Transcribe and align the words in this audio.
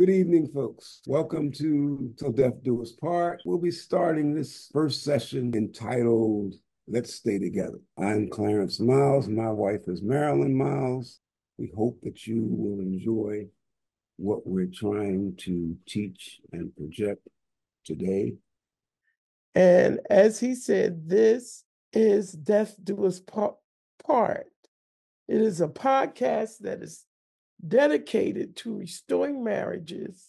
Good 0.00 0.08
evening, 0.08 0.48
folks. 0.54 1.02
Welcome 1.06 1.52
to 1.52 2.14
Till 2.16 2.32
Death 2.32 2.62
Do 2.62 2.80
Us 2.80 2.92
Part. 2.92 3.42
We'll 3.44 3.58
be 3.58 3.70
starting 3.70 4.34
this 4.34 4.70
first 4.72 5.04
session 5.04 5.54
entitled 5.54 6.54
Let's 6.88 7.12
Stay 7.12 7.38
Together. 7.38 7.80
I'm 7.98 8.30
Clarence 8.30 8.80
Miles. 8.80 9.28
My 9.28 9.50
wife 9.50 9.82
is 9.88 10.00
Marilyn 10.00 10.56
Miles. 10.56 11.20
We 11.58 11.70
hope 11.76 12.00
that 12.00 12.26
you 12.26 12.46
will 12.48 12.80
enjoy 12.80 13.48
what 14.16 14.46
we're 14.46 14.70
trying 14.72 15.36
to 15.40 15.76
teach 15.86 16.40
and 16.50 16.74
project 16.76 17.28
today. 17.84 18.36
And 19.54 20.00
as 20.08 20.40
he 20.40 20.54
said, 20.54 21.10
this 21.10 21.62
is 21.92 22.32
Death 22.32 22.74
Do 22.82 23.04
Us 23.04 23.20
Part. 23.20 24.46
It 25.28 25.42
is 25.42 25.60
a 25.60 25.68
podcast 25.68 26.60
that 26.60 26.80
is 26.80 27.04
dedicated 27.66 28.56
to 28.56 28.76
restoring 28.76 29.44
marriages 29.44 30.28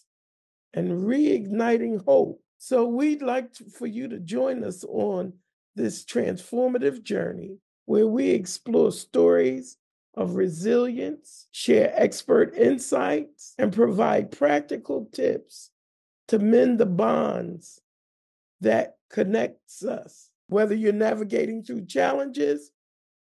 and 0.74 0.90
reigniting 0.90 2.04
hope. 2.04 2.40
So 2.58 2.86
we'd 2.86 3.22
like 3.22 3.52
to, 3.54 3.64
for 3.70 3.86
you 3.86 4.08
to 4.08 4.18
join 4.18 4.64
us 4.64 4.84
on 4.84 5.34
this 5.74 6.04
transformative 6.04 7.02
journey 7.02 7.58
where 7.86 8.06
we 8.06 8.30
explore 8.30 8.92
stories 8.92 9.76
of 10.14 10.34
resilience, 10.34 11.48
share 11.52 11.92
expert 11.96 12.54
insights, 12.54 13.54
and 13.58 13.72
provide 13.72 14.30
practical 14.30 15.08
tips 15.12 15.70
to 16.28 16.38
mend 16.38 16.78
the 16.78 16.86
bonds 16.86 17.80
that 18.60 18.96
connects 19.10 19.84
us. 19.84 20.28
Whether 20.48 20.74
you're 20.74 20.92
navigating 20.92 21.62
through 21.62 21.86
challenges 21.86 22.71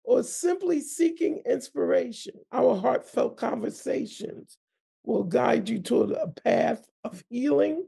or 0.05 0.23
simply 0.23 0.79
seeking 0.79 1.41
inspiration, 1.45 2.35
our 2.51 2.75
heartfelt 2.75 3.37
conversations 3.37 4.57
will 5.03 5.23
guide 5.23 5.67
you 5.67 5.79
toward 5.79 6.11
a 6.11 6.27
path 6.27 6.85
of 7.03 7.23
healing, 7.29 7.87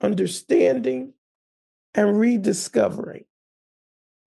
understanding, 0.00 1.12
and 1.94 2.18
rediscovering. 2.18 3.24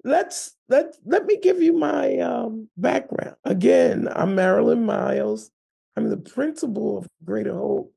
Let's 0.04 0.56
let 0.70 0.96
let 1.06 1.26
me 1.26 1.38
give 1.38 1.62
you 1.62 1.74
my 1.74 2.18
um, 2.18 2.70
background. 2.76 3.38
Again, 3.46 4.10
I'm 4.12 4.36
Marilyn 4.36 4.86
Miles. 4.86 5.50
I'm 5.96 6.10
the 6.10 6.18
principal 6.18 6.98
of 6.98 7.08
Greater 7.24 7.54
Hope 7.54 7.94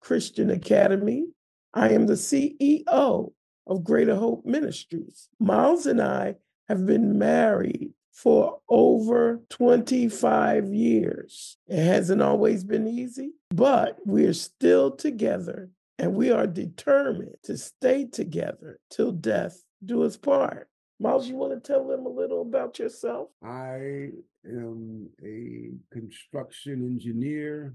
Christian 0.00 0.50
Academy. 0.50 1.26
I 1.74 1.90
am 1.90 2.06
the 2.06 2.14
CEO 2.14 3.32
of 3.66 3.84
Greater 3.84 4.16
Hope 4.16 4.46
Ministries. 4.46 5.28
Miles 5.38 5.86
and 5.86 6.00
I 6.00 6.36
have 6.68 6.86
been 6.86 7.18
married 7.18 7.92
for 8.12 8.58
over 8.68 9.40
25 9.50 10.72
years. 10.72 11.56
It 11.68 11.84
hasn't 11.84 12.22
always 12.22 12.64
been 12.64 12.86
easy, 12.86 13.32
but 13.50 13.98
we're 14.04 14.32
still 14.32 14.90
together 14.90 15.70
and 15.98 16.14
we 16.14 16.30
are 16.30 16.46
determined 16.46 17.36
to 17.44 17.58
stay 17.58 18.06
together 18.06 18.80
till 18.90 19.12
death 19.12 19.62
do 19.84 20.02
us 20.02 20.16
part. 20.16 20.68
Miles, 20.98 21.28
you 21.28 21.36
want 21.36 21.52
to 21.52 21.60
tell 21.60 21.86
them 21.86 22.06
a 22.06 22.10
little 22.10 22.42
about 22.42 22.78
yourself? 22.78 23.28
I 23.42 24.10
am 24.46 25.08
a 25.22 25.70
construction 25.92 26.86
engineer. 26.86 27.74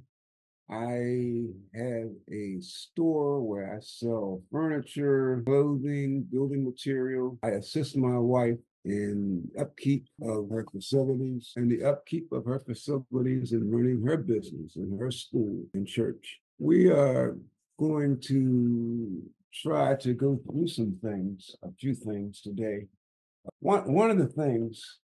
I 0.70 1.45
have 1.75 2.09
a 2.31 2.58
store 2.61 3.42
where 3.42 3.75
I 3.75 3.80
sell 3.81 4.42
furniture, 4.52 5.44
clothing, 5.45 6.27
building 6.31 6.64
material. 6.64 7.38
I 7.44 7.49
assist 7.49 7.95
my 7.95 8.17
wife 8.17 8.58
in 8.86 9.50
upkeep 9.59 10.08
of 10.22 10.50
her 10.52 10.66
facilities 10.72 11.53
and 11.55 11.69
the 11.69 11.83
upkeep 11.83 12.31
of 12.31 12.45
her 12.45 12.59
facilities 12.59 13.52
and 13.52 13.73
running 13.73 14.02
her 14.05 14.17
business 14.17 14.75
and 14.75 15.00
her 15.00 15.11
school 15.11 15.64
and 15.73 15.88
church. 15.88 16.39
We 16.59 16.89
are 16.89 17.36
going 17.80 18.19
to 18.22 19.23
try 19.53 19.95
to 19.95 20.14
go 20.14 20.39
through 20.45 20.67
some 20.67 20.97
things, 21.03 21.55
a 21.64 21.69
few 21.80 21.95
things 21.95 22.42
today. 22.42 22.86
One 23.59 23.92
one 23.92 24.11
of 24.11 24.17
the 24.17 24.27
things 24.27 24.99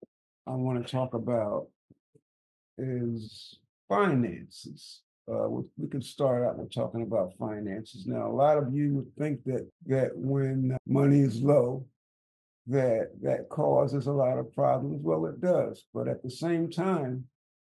I 0.47 0.51
want 0.51 0.85
to 0.85 0.91
talk 0.91 1.13
about 1.13 1.67
is 2.77 3.59
finances. 3.89 5.01
Uh, 5.29 5.49
we, 5.49 5.63
we 5.77 5.89
can 5.89 6.01
start 6.01 6.45
out 6.45 6.57
with 6.57 6.73
talking 6.73 7.01
about 7.01 7.33
finances. 7.37 8.05
Now, 8.07 8.27
a 8.27 8.31
lot 8.31 8.57
of 8.57 8.73
you 8.73 8.95
would 8.95 9.15
think 9.17 9.43
that 9.45 9.69
that 9.85 10.11
when 10.15 10.77
money 10.87 11.19
is 11.19 11.41
low, 11.41 11.85
that 12.67 13.11
that 13.21 13.49
causes 13.49 14.07
a 14.07 14.11
lot 14.11 14.37
of 14.37 14.53
problems. 14.53 15.01
Well, 15.01 15.25
it 15.25 15.41
does, 15.41 15.85
but 15.93 16.07
at 16.07 16.21
the 16.21 16.29
same 16.29 16.69
time, 16.69 17.25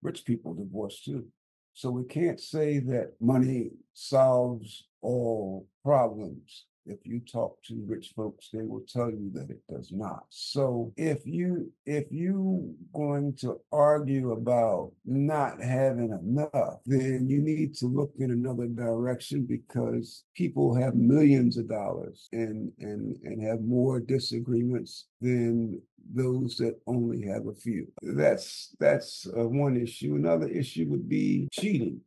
rich 0.02 0.26
people 0.26 0.54
divorce 0.54 1.02
too. 1.02 1.26
So 1.74 1.92
we 1.92 2.06
can't 2.06 2.40
say 2.40 2.80
that 2.80 3.14
money 3.20 3.72
solves 3.94 4.88
all 5.02 5.68
problems. 5.84 6.66
If 6.88 7.06
you 7.06 7.20
talk 7.20 7.62
to 7.64 7.84
rich 7.86 8.14
folks, 8.16 8.50
they 8.52 8.64
will 8.64 8.84
tell 8.88 9.10
you 9.10 9.30
that 9.34 9.50
it 9.50 9.62
does 9.70 9.92
not. 9.92 10.26
So 10.30 10.94
if 10.98 11.26
you 11.26 11.72
if 11.86 12.06
you 12.12 12.76
going 12.94 13.36
to 13.42 13.60
argue 13.72 14.32
about 14.32 14.92
not 15.06 15.62
having 15.62 16.12
enough, 16.12 16.80
then 16.86 17.28
you 17.28 17.42
need 17.42 17.76
to 17.76 17.88
look 17.88 18.14
in 18.20 18.32
another 18.32 18.68
direction 18.68 19.46
because 19.46 20.24
people 20.36 20.76
have 20.76 20.96
millions 20.96 21.58
of 21.58 21.68
dollars 21.68 22.30
and 22.32 22.72
and 22.80 23.18
and 23.24 23.46
have 23.46 23.62
more 23.62 24.00
disagreements 24.00 25.08
than 25.22 25.82
those 26.14 26.58
that 26.58 26.80
only 26.88 27.26
have 27.28 27.48
a 27.48 27.54
few. 27.54 27.88
That's 28.02 28.76
that's 28.80 29.28
uh, 29.38 29.48
one 29.48 29.78
issue. 29.78 30.16
Another 30.16 30.48
issue 30.48 30.86
would 30.90 31.10
be 31.10 31.50
cheating. 31.52 32.02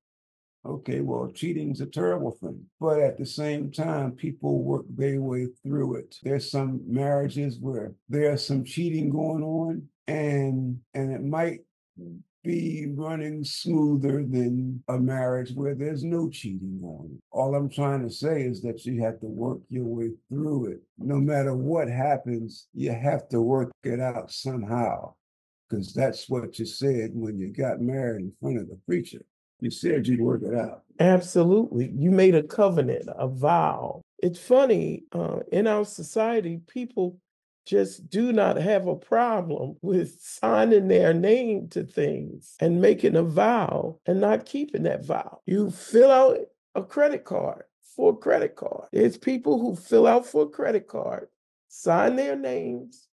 Okay, 0.65 1.01
well, 1.01 1.31
cheating's 1.33 1.81
a 1.81 1.87
terrible 1.87 2.33
thing. 2.33 2.67
But 2.79 3.01
at 3.01 3.17
the 3.17 3.25
same 3.25 3.73
time, 3.73 4.13
people 4.13 4.63
work 4.63 4.85
their 4.95 5.21
way 5.21 5.47
through 5.63 5.97
it. 5.97 6.17
There's 6.23 6.51
some 6.51 6.83
marriages 6.87 7.59
where 7.59 7.95
there's 8.09 8.47
some 8.47 8.65
cheating 8.65 9.09
going 9.09 9.43
on 9.43 9.89
and 10.07 10.79
and 10.95 11.13
it 11.13 11.23
might 11.23 11.61
be 12.43 12.87
running 12.95 13.45
smoother 13.45 14.25
than 14.25 14.83
a 14.89 14.99
marriage 14.99 15.53
where 15.53 15.75
there's 15.75 16.05
no 16.05 16.29
cheating 16.31 16.79
going. 16.81 17.21
All 17.31 17.55
I'm 17.55 17.69
trying 17.69 18.03
to 18.03 18.13
say 18.13 18.43
is 18.43 18.63
that 18.63 18.85
you 18.87 19.03
have 19.03 19.21
to 19.21 19.27
work 19.27 19.61
your 19.69 19.85
way 19.85 20.11
through 20.29 20.73
it. 20.73 20.81
No 20.99 21.17
matter 21.17 21.55
what 21.55 21.89
happens, 21.89 22.67
you 22.73 22.93
have 22.93 23.29
to 23.29 23.43
work 23.43 23.71
it 23.85 24.01
out 24.01 24.31
somehow. 24.31 25.15
Because 25.69 25.93
that's 25.93 26.29
what 26.29 26.59
you 26.59 26.65
said 26.65 27.11
when 27.15 27.39
you 27.39 27.53
got 27.53 27.81
married 27.81 28.23
in 28.23 28.33
front 28.41 28.59
of 28.59 28.69
the 28.69 28.79
preacher. 28.87 29.21
You 29.61 29.71
said 29.71 30.07
you'd 30.07 30.21
work 30.21 30.43
it 30.43 30.55
out. 30.55 30.83
Absolutely. 30.99 31.93
You 31.95 32.11
made 32.11 32.35
a 32.35 32.43
covenant, 32.43 33.09
a 33.09 33.29
vow. 33.29 34.03
It's 34.19 34.39
funny, 34.39 35.05
uh, 35.13 35.41
in 35.51 35.67
our 35.67 35.85
society, 35.85 36.61
people 36.67 37.19
just 37.67 38.11
do 38.11 38.33
not 38.33 38.57
have 38.57 38.87
a 38.87 38.97
problem 38.97 39.77
with 39.83 40.21
signing 40.21 40.89
their 40.89 41.15
name 41.15 41.69
to 41.69 41.85
things 41.85 42.55
and 42.61 42.81
making 42.81 43.17
a 43.17 43.23
vow 43.23 43.99
and 44.07 44.21
not 44.21 44.47
keeping 44.47 44.83
that 44.85 45.05
vow. 45.05 45.41
You 45.47 45.71
fill 45.71 46.11
out 46.11 46.39
a 46.75 46.83
credit 46.83 47.25
card 47.25 47.65
for 47.97 48.13
a 48.13 48.17
credit 48.17 48.57
card. 48.57 48.89
There's 48.93 49.17
people 49.17 49.59
who 49.59 49.77
fill 49.77 50.07
out 50.07 50.27
for 50.27 50.45
a 50.45 50.49
credit 50.49 50.87
card, 50.87 51.29
sign 51.69 52.17
their 52.17 52.37
names, 52.37 53.09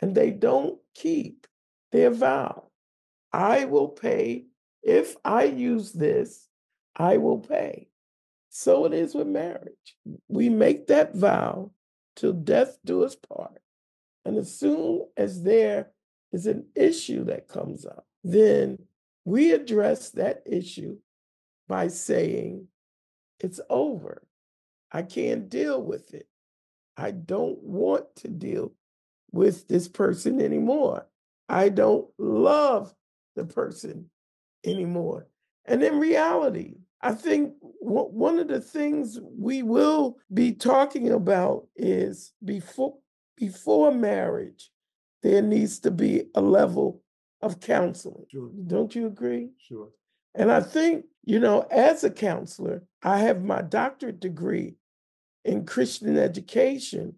and 0.00 0.14
they 0.14 0.30
don't 0.30 0.78
keep 0.94 1.46
their 1.92 2.10
vow. 2.10 2.64
I 3.32 3.64
will 3.66 3.88
pay 3.88 4.46
if 4.82 5.16
I 5.24 5.44
use 5.44 5.92
this, 5.92 6.48
I 6.96 7.18
will 7.18 7.38
pay. 7.38 7.88
So 8.48 8.84
it 8.84 8.92
is 8.92 9.14
with 9.14 9.26
marriage. 9.26 9.96
We 10.28 10.48
make 10.48 10.88
that 10.88 11.14
vow 11.14 11.70
till 12.16 12.32
death 12.32 12.78
do 12.84 13.04
us 13.04 13.14
part. 13.14 13.60
And 14.24 14.36
as 14.36 14.54
soon 14.54 15.06
as 15.16 15.42
there 15.42 15.90
is 16.32 16.46
an 16.46 16.66
issue 16.74 17.24
that 17.24 17.48
comes 17.48 17.86
up, 17.86 18.06
then 18.24 18.78
we 19.24 19.52
address 19.52 20.10
that 20.10 20.42
issue 20.46 20.98
by 21.68 21.88
saying, 21.88 22.66
it's 23.38 23.60
over. 23.70 24.22
I 24.92 25.02
can't 25.02 25.48
deal 25.48 25.80
with 25.80 26.12
it. 26.12 26.26
I 26.96 27.12
don't 27.12 27.62
want 27.62 28.16
to 28.16 28.28
deal 28.28 28.72
with 29.32 29.68
this 29.68 29.88
person 29.88 30.40
anymore. 30.40 31.06
I 31.48 31.68
don't 31.68 32.08
love 32.18 32.94
the 33.36 33.44
person 33.44 34.10
anymore. 34.64 35.26
And 35.66 35.82
in 35.82 35.98
reality, 35.98 36.74
I 37.00 37.12
think 37.12 37.54
one 37.60 38.38
of 38.38 38.48
the 38.48 38.60
things 38.60 39.18
we 39.22 39.62
will 39.62 40.18
be 40.32 40.52
talking 40.52 41.10
about 41.10 41.66
is 41.76 42.32
before 42.44 42.96
before 43.36 43.90
marriage, 43.90 44.70
there 45.22 45.40
needs 45.40 45.78
to 45.80 45.90
be 45.90 46.24
a 46.34 46.40
level 46.42 47.02
of 47.40 47.58
counseling. 47.58 48.26
Sure. 48.30 48.50
Don't 48.66 48.94
you 48.94 49.06
agree? 49.06 49.48
Sure. 49.58 49.88
And 50.34 50.52
I 50.52 50.60
think, 50.60 51.06
you 51.24 51.40
know, 51.40 51.66
as 51.70 52.04
a 52.04 52.10
counselor, 52.10 52.84
I 53.02 53.18
have 53.20 53.42
my 53.42 53.62
doctorate 53.62 54.20
degree 54.20 54.76
in 55.44 55.64
Christian 55.64 56.18
education, 56.18 57.14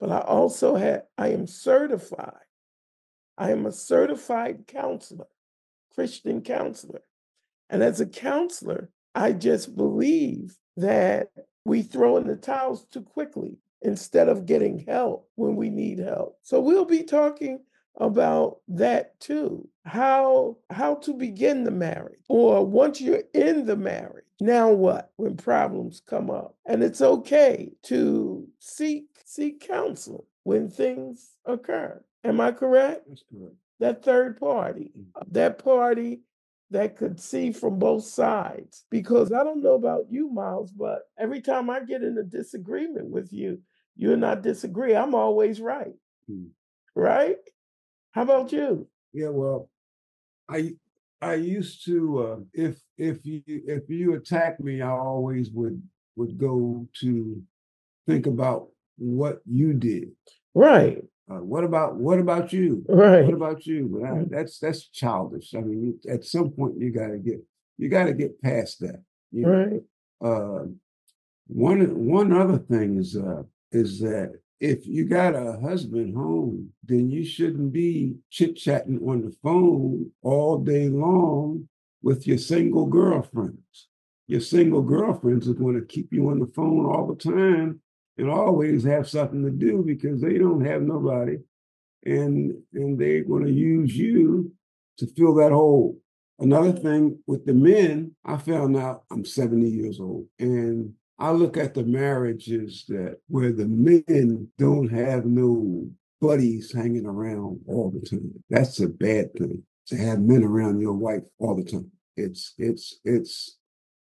but 0.00 0.10
I 0.10 0.20
also 0.20 0.74
have 0.76 1.02
I 1.18 1.28
am 1.28 1.46
certified. 1.46 2.32
I 3.36 3.50
am 3.52 3.66
a 3.66 3.72
certified 3.72 4.66
counselor. 4.66 5.28
Christian 5.98 6.42
counselor. 6.42 7.00
And 7.68 7.82
as 7.82 8.00
a 8.00 8.06
counselor, 8.06 8.88
I 9.16 9.32
just 9.32 9.74
believe 9.74 10.56
that 10.76 11.32
we 11.64 11.82
throw 11.82 12.18
in 12.18 12.28
the 12.28 12.36
towels 12.36 12.86
too 12.86 13.02
quickly 13.02 13.58
instead 13.82 14.28
of 14.28 14.46
getting 14.46 14.78
help 14.86 15.28
when 15.34 15.56
we 15.56 15.70
need 15.70 15.98
help. 15.98 16.38
So 16.44 16.60
we'll 16.60 16.84
be 16.84 17.02
talking 17.02 17.64
about 17.96 18.58
that 18.68 19.18
too. 19.18 19.68
How 19.84 20.58
how 20.70 20.94
to 20.94 21.14
begin 21.14 21.64
the 21.64 21.72
marriage 21.72 22.22
or 22.28 22.64
once 22.64 23.00
you're 23.00 23.24
in 23.34 23.66
the 23.66 23.74
marriage, 23.74 24.24
now 24.40 24.70
what 24.70 25.10
when 25.16 25.36
problems 25.36 26.00
come 26.06 26.30
up? 26.30 26.54
And 26.64 26.84
it's 26.84 27.02
okay 27.02 27.72
to 27.86 28.46
seek 28.60 29.06
seek 29.24 29.66
counsel 29.66 30.28
when 30.44 30.70
things 30.70 31.32
occur. 31.44 32.00
Am 32.22 32.40
I 32.40 32.52
correct? 32.52 33.02
That's 33.08 33.24
correct. 33.32 33.56
That 33.80 34.04
third 34.04 34.40
party, 34.40 34.92
that 35.30 35.62
party 35.62 36.22
that 36.70 36.96
could 36.96 37.20
see 37.20 37.52
from 37.52 37.78
both 37.78 38.04
sides. 38.04 38.84
Because 38.90 39.32
I 39.32 39.44
don't 39.44 39.62
know 39.62 39.74
about 39.74 40.06
you, 40.10 40.30
Miles, 40.30 40.72
but 40.72 41.02
every 41.18 41.40
time 41.40 41.70
I 41.70 41.80
get 41.80 42.02
in 42.02 42.18
a 42.18 42.22
disagreement 42.22 43.08
with 43.08 43.32
you, 43.32 43.60
you 43.96 44.12
and 44.12 44.24
I 44.24 44.34
disagree. 44.34 44.94
I'm 44.94 45.14
always 45.14 45.60
right. 45.60 45.94
Hmm. 46.28 46.46
Right? 46.94 47.36
How 48.12 48.22
about 48.22 48.52
you? 48.52 48.88
Yeah, 49.12 49.28
well, 49.28 49.70
I 50.48 50.74
I 51.20 51.34
used 51.34 51.84
to 51.86 52.18
uh, 52.18 52.36
if 52.52 52.80
if 52.96 53.24
you 53.24 53.42
if 53.46 53.88
you 53.88 54.14
attack 54.14 54.60
me, 54.60 54.82
I 54.82 54.90
always 54.90 55.50
would 55.50 55.82
would 56.16 56.38
go 56.38 56.86
to 57.00 57.42
think 58.06 58.26
about 58.26 58.68
what 58.96 59.40
you 59.46 59.74
did. 59.74 60.10
Right. 60.54 61.02
Uh, 61.30 61.42
what 61.44 61.62
about 61.64 61.96
what 61.96 62.18
about 62.18 62.52
you? 62.52 62.84
Right. 62.88 63.24
What 63.24 63.34
about 63.34 63.66
you? 63.66 63.88
But 63.92 64.04
I, 64.08 64.10
Mm. 64.12 64.30
that's 64.30 64.58
that's 64.58 64.88
childish. 64.88 65.54
I 65.54 65.60
mean, 65.60 65.82
you, 65.82 66.12
at 66.12 66.24
some 66.24 66.50
point 66.50 66.78
you 66.78 66.90
got 66.90 67.08
to 67.08 67.18
get 67.18 67.40
you 67.76 67.88
got 67.88 68.04
to 68.04 68.14
get 68.14 68.40
past 68.40 68.80
that. 68.80 69.02
You 69.30 69.42
know? 69.42 69.50
Right. 69.50 69.82
Uh, 70.20 70.64
one 71.48 72.06
one 72.06 72.32
other 72.32 72.58
thing 72.58 72.98
is 72.98 73.16
uh, 73.16 73.42
is 73.72 74.00
that 74.00 74.32
if 74.60 74.86
you 74.86 75.04
got 75.04 75.34
a 75.36 75.58
husband 75.60 76.16
home, 76.16 76.70
then 76.84 77.10
you 77.10 77.24
shouldn't 77.24 77.72
be 77.72 78.16
chit 78.30 78.56
chatting 78.56 78.98
on 79.06 79.22
the 79.22 79.32
phone 79.42 80.10
all 80.22 80.58
day 80.58 80.88
long 80.88 81.68
with 82.02 82.26
your 82.26 82.38
single 82.38 82.86
girlfriends. 82.86 83.88
Your 84.26 84.40
single 84.40 84.82
girlfriends 84.82 85.48
are 85.48 85.54
going 85.54 85.78
to 85.78 85.86
keep 85.86 86.12
you 86.12 86.28
on 86.30 86.38
the 86.38 86.46
phone 86.46 86.84
all 86.86 87.06
the 87.06 87.16
time 87.32 87.80
and 88.18 88.30
always 88.30 88.84
have 88.84 89.08
something 89.08 89.44
to 89.44 89.50
do 89.50 89.82
because 89.86 90.20
they 90.20 90.38
don't 90.38 90.64
have 90.64 90.82
nobody, 90.82 91.38
and 92.04 92.54
and 92.74 92.98
they're 92.98 93.24
going 93.24 93.44
to 93.44 93.52
use 93.52 93.96
you 93.96 94.52
to 94.98 95.06
fill 95.16 95.34
that 95.36 95.52
hole. 95.52 95.98
Another 96.40 96.72
thing 96.72 97.18
with 97.26 97.46
the 97.46 97.54
men, 97.54 98.14
I 98.24 98.36
found 98.36 98.76
out 98.76 99.04
I'm 99.10 99.24
70 99.24 99.68
years 99.68 100.00
old, 100.00 100.26
and 100.38 100.94
I 101.18 101.32
look 101.32 101.56
at 101.56 101.74
the 101.74 101.84
marriages 101.84 102.84
that 102.88 103.18
where 103.28 103.52
the 103.52 103.66
men 103.66 104.48
don't 104.58 104.88
have 104.88 105.26
no 105.26 105.88
buddies 106.20 106.72
hanging 106.72 107.06
around 107.06 107.60
all 107.68 107.90
the 107.90 108.06
time. 108.08 108.32
That's 108.50 108.80
a 108.80 108.88
bad 108.88 109.34
thing 109.34 109.64
to 109.88 109.96
have 109.96 110.20
men 110.20 110.44
around 110.44 110.80
your 110.80 110.94
wife 110.94 111.24
all 111.38 111.56
the 111.56 111.64
time. 111.64 111.90
It's 112.16 112.54
it's 112.58 113.00
it's 113.04 113.58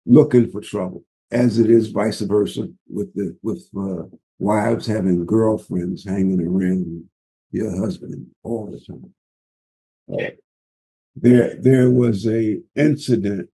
looking 0.06 0.52
for 0.52 0.62
trouble, 0.62 1.06
as 1.32 1.60
it 1.60 1.70
is 1.70 1.90
vice 1.90 2.22
versa 2.22 2.68
with 2.90 3.14
the 3.14 3.38
with 3.44 3.68
uh, 3.78 4.04
wives 4.40 4.86
having 4.86 5.26
girlfriends 5.26 6.06
hanging 6.06 6.42
around 6.42 7.04
your 7.52 7.76
husband 7.78 8.28
all 8.44 8.68
the 8.68 8.80
time. 8.80 9.14
Uh, 10.12 10.32
there 11.16 11.56
there 11.56 11.90
was 11.90 12.26
a 12.28 12.60
incident 12.76 13.50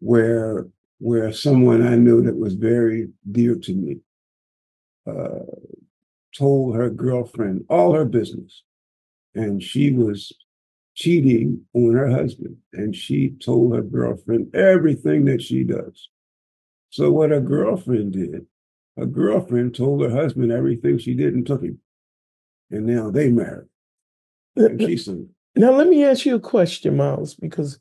where 0.00 0.66
where 0.98 1.32
someone 1.32 1.86
I 1.86 1.96
knew 1.96 2.22
that 2.22 2.36
was 2.36 2.54
very 2.54 3.08
dear 3.30 3.56
to 3.56 3.74
me 3.74 3.96
uh, 5.06 5.40
told 6.36 6.76
her 6.76 6.88
girlfriend 6.88 7.64
all 7.68 7.92
her 7.92 8.04
business, 8.04 8.62
and 9.34 9.62
she 9.62 9.90
was 9.90 10.32
cheating 10.94 11.62
on 11.74 11.94
her 11.94 12.08
husband, 12.08 12.56
and 12.72 12.94
she 12.94 13.30
told 13.30 13.74
her 13.74 13.82
girlfriend 13.82 14.54
everything 14.54 15.24
that 15.24 15.42
she 15.42 15.64
does. 15.64 16.08
So 16.92 17.10
what 17.10 17.30
her 17.30 17.40
girlfriend 17.40 18.12
did, 18.12 18.44
her 18.98 19.06
girlfriend 19.06 19.74
told 19.74 20.02
her 20.02 20.10
husband 20.10 20.52
everything 20.52 20.98
she 20.98 21.14
did 21.14 21.32
and 21.32 21.46
took 21.46 21.62
him, 21.62 21.78
and 22.70 22.84
now 22.84 23.10
they 23.10 23.30
married, 23.30 23.68
and 24.56 24.78
she's 24.78 25.06
single. 25.06 25.28
Now 25.56 25.70
let 25.72 25.88
me 25.88 26.04
ask 26.04 26.26
you 26.26 26.34
a 26.34 26.40
question, 26.40 26.98
Miles, 26.98 27.34
because 27.34 27.78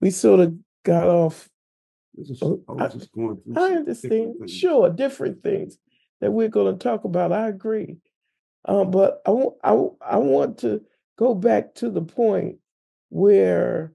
we 0.00 0.10
sort 0.10 0.38
of 0.38 0.54
got 0.84 1.08
off. 1.08 1.48
Is- 2.16 2.40
Oh, 2.40 2.62
I 2.78 2.84
I- 2.84 2.88
just 2.88 3.10
going 3.10 3.40
I 3.56 3.72
understand. 3.74 4.48
Sure, 4.48 4.88
different 4.88 5.42
things 5.42 5.76
that 6.20 6.30
we're 6.30 6.46
going 6.48 6.78
to 6.78 6.82
talk 6.82 7.02
about. 7.04 7.32
I 7.32 7.48
agree. 7.48 7.96
Um, 8.66 8.92
but 8.92 9.20
I, 9.26 9.32
I, 9.64 9.72
I 10.00 10.16
want 10.18 10.58
to 10.58 10.80
go 11.18 11.34
back 11.34 11.74
to 11.76 11.90
the 11.90 12.02
point 12.02 12.58
where 13.08 13.92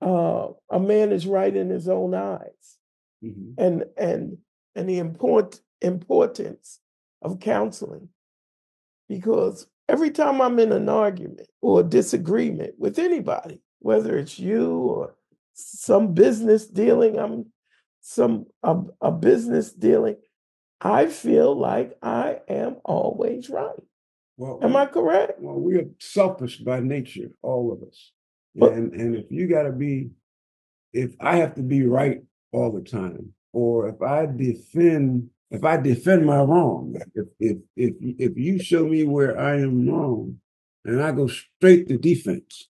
uh, 0.00 0.46
a 0.70 0.78
man 0.78 1.10
is 1.10 1.26
right 1.26 1.54
in 1.54 1.70
his 1.70 1.88
own 1.88 2.14
eyes. 2.14 2.78
Mhm. 3.22 3.54
and 3.58 3.84
and 3.96 4.38
and 4.74 4.88
the 4.88 4.98
import, 4.98 5.60
importance 5.82 6.80
of 7.22 7.40
counseling 7.40 8.08
because 9.08 9.66
every 9.88 10.10
time 10.10 10.40
i'm 10.40 10.58
in 10.58 10.72
an 10.72 10.88
argument 10.88 11.48
or 11.60 11.82
disagreement 11.82 12.74
with 12.78 12.98
anybody 12.98 13.60
whether 13.80 14.16
it's 14.18 14.38
you 14.38 14.72
or 14.78 15.14
some 15.54 16.14
business 16.14 16.66
dealing 16.66 17.18
i'm 17.18 17.46
some 18.00 18.46
a, 18.62 18.76
a 19.02 19.10
business 19.12 19.72
dealing 19.72 20.16
i 20.80 21.06
feel 21.06 21.54
like 21.54 21.96
i 22.02 22.38
am 22.48 22.76
always 22.84 23.50
right 23.50 23.82
Well, 24.38 24.58
am 24.62 24.76
i 24.76 24.86
correct 24.86 25.40
Well, 25.40 25.60
we 25.60 25.76
are 25.76 25.88
selfish 25.98 26.58
by 26.58 26.80
nature, 26.80 27.30
all 27.42 27.72
of 27.72 27.82
us. 27.86 28.12
But- 28.54 28.72
And 28.72 28.94
and 28.94 29.16
if 29.16 29.26
you 29.30 29.46
gotta 29.48 29.72
be, 29.72 30.10
if 30.92 31.14
I 31.20 31.36
have 31.36 31.54
to 31.56 31.62
be 31.62 31.84
right 31.84 32.22
all 32.52 32.72
the 32.72 32.82
time, 32.82 33.32
or 33.52 33.88
if 33.88 34.02
I 34.02 34.26
defend, 34.26 35.30
if 35.50 35.64
I 35.64 35.76
defend 35.76 36.26
my 36.26 36.40
wrong, 36.40 36.96
if 37.14 37.26
if 37.38 37.58
if 37.76 37.94
if 38.00 38.36
you 38.36 38.58
show 38.58 38.86
me 38.86 39.04
where 39.04 39.38
I 39.38 39.60
am 39.60 39.88
wrong 39.88 40.40
and 40.84 41.02
I 41.02 41.12
go 41.12 41.26
straight 41.26 41.88
to 41.88 41.98
defense, 41.98 42.68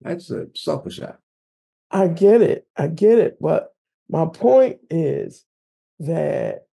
that's 0.00 0.30
a 0.30 0.46
selfish 0.54 1.00
act. 1.00 1.20
I 1.90 2.08
get 2.08 2.42
it. 2.42 2.66
I 2.76 2.88
get 2.88 3.18
it. 3.18 3.38
But 3.40 3.74
my 4.08 4.26
point 4.26 4.78
is 4.90 5.44
that 6.00 6.66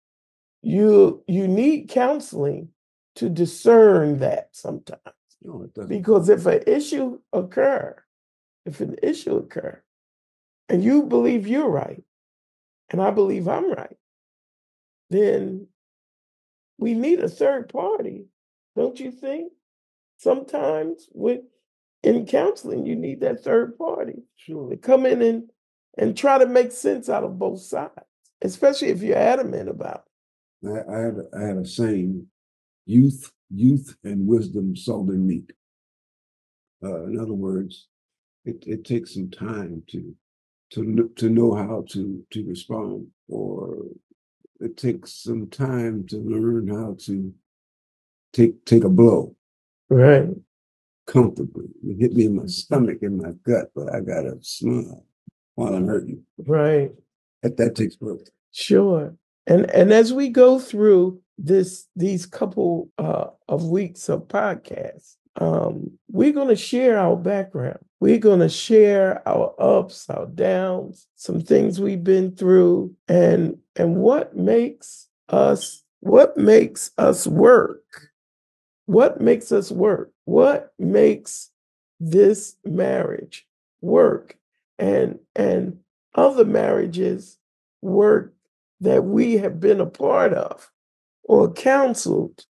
you 0.62 1.22
you 1.26 1.48
need 1.48 1.88
counseling 1.88 2.68
to 3.16 3.28
discern 3.28 4.18
that 4.20 4.48
sometimes. 4.52 5.00
No. 5.42 5.68
Because 5.88 6.28
if 6.28 6.46
an 6.46 6.62
issue 6.66 7.18
occur, 7.32 8.02
if 8.64 8.80
an 8.80 8.96
issue 9.02 9.36
occur, 9.36 9.81
and 10.72 10.82
you 10.82 11.02
believe 11.02 11.46
you're 11.46 11.68
right, 11.68 12.02
and 12.90 13.00
I 13.02 13.10
believe 13.10 13.46
I'm 13.46 13.70
right, 13.70 13.96
then 15.10 15.66
we 16.78 16.94
need 16.94 17.20
a 17.20 17.28
third 17.28 17.68
party, 17.68 18.24
don't 18.74 18.98
you 18.98 19.12
think? 19.12 19.52
Sometimes 20.16 21.08
with 21.12 21.40
in 22.02 22.24
counseling, 22.24 22.86
you 22.86 22.96
need 22.96 23.20
that 23.20 23.44
third 23.44 23.76
party 23.76 24.22
Sure. 24.36 24.70
to 24.70 24.76
come 24.78 25.04
in 25.04 25.20
and 25.20 25.50
and 25.98 26.16
try 26.16 26.38
to 26.38 26.46
make 26.46 26.72
sense 26.72 27.10
out 27.10 27.22
of 27.22 27.38
both 27.38 27.60
sides, 27.60 27.92
especially 28.40 28.88
if 28.88 29.02
you're 29.02 29.16
adamant 29.18 29.68
about 29.68 30.04
it. 30.62 30.68
I, 30.88 30.94
I 30.96 31.00
had 31.00 31.14
a, 31.18 31.36
I 31.38 31.42
had 31.48 31.56
a 31.58 31.66
saying, 31.66 32.26
youth, 32.86 33.30
youth, 33.50 33.94
and 34.04 34.26
wisdom 34.26 34.74
seldom 34.74 35.26
meet. 35.26 35.52
Uh, 36.82 37.04
in 37.04 37.20
other 37.20 37.34
words, 37.34 37.88
it, 38.46 38.64
it 38.66 38.86
takes 38.86 39.12
some 39.14 39.30
time 39.30 39.82
to 39.90 40.14
to 40.72 41.10
to 41.16 41.28
know 41.28 41.54
how 41.54 41.84
to 41.90 42.24
to 42.30 42.44
respond, 42.46 43.06
or 43.28 43.78
it 44.60 44.76
takes 44.76 45.12
some 45.14 45.48
time 45.48 46.06
to 46.08 46.16
learn 46.18 46.68
how 46.68 46.96
to 47.06 47.32
take 48.32 48.64
take 48.64 48.84
a 48.84 48.88
blow 48.88 49.34
Right. 49.90 50.28
comfortably. 51.06 51.66
It 51.84 51.98
hit 52.00 52.12
me 52.14 52.26
in 52.26 52.36
my 52.36 52.46
stomach, 52.46 52.98
in 53.02 53.18
my 53.18 53.32
gut, 53.44 53.70
but 53.74 53.94
I 53.94 54.00
gotta 54.00 54.38
smile 54.40 55.04
while 55.56 55.74
I'm 55.74 55.86
hurting. 55.86 56.22
Right. 56.38 56.92
That 57.42 57.56
that 57.58 57.74
takes 57.74 58.00
work. 58.00 58.20
Sure. 58.52 59.14
And 59.46 59.68
and 59.70 59.92
as 59.92 60.12
we 60.12 60.28
go 60.28 60.58
through 60.58 61.20
this 61.38 61.88
these 61.96 62.24
couple 62.26 62.90
uh, 62.98 63.26
of 63.48 63.64
weeks 63.68 64.08
of 64.08 64.28
podcasts, 64.28 65.16
um, 65.40 65.92
we're 66.08 66.32
going 66.32 66.48
to 66.48 66.56
share 66.56 66.98
our 66.98 67.16
background. 67.16 67.78
We're 68.00 68.18
going 68.18 68.40
to 68.40 68.48
share 68.48 69.26
our 69.26 69.54
ups, 69.58 70.10
our 70.10 70.26
downs, 70.26 71.06
some 71.14 71.40
things 71.40 71.80
we've 71.80 72.04
been 72.04 72.36
through, 72.36 72.94
and 73.08 73.58
and 73.76 73.96
what 73.96 74.36
makes 74.36 75.08
us 75.28 75.82
what 76.00 76.36
makes 76.36 76.90
us 76.98 77.26
work. 77.26 78.10
What 78.86 79.20
makes 79.20 79.52
us 79.52 79.70
work? 79.70 80.12
What 80.24 80.72
makes 80.78 81.50
this 82.00 82.56
marriage 82.64 83.46
work? 83.80 84.36
And 84.78 85.18
and 85.36 85.78
other 86.14 86.44
marriages 86.44 87.38
work 87.80 88.34
that 88.80 89.04
we 89.04 89.38
have 89.38 89.60
been 89.60 89.80
a 89.80 89.86
part 89.86 90.34
of 90.34 90.70
or 91.22 91.52
counseled. 91.52 92.44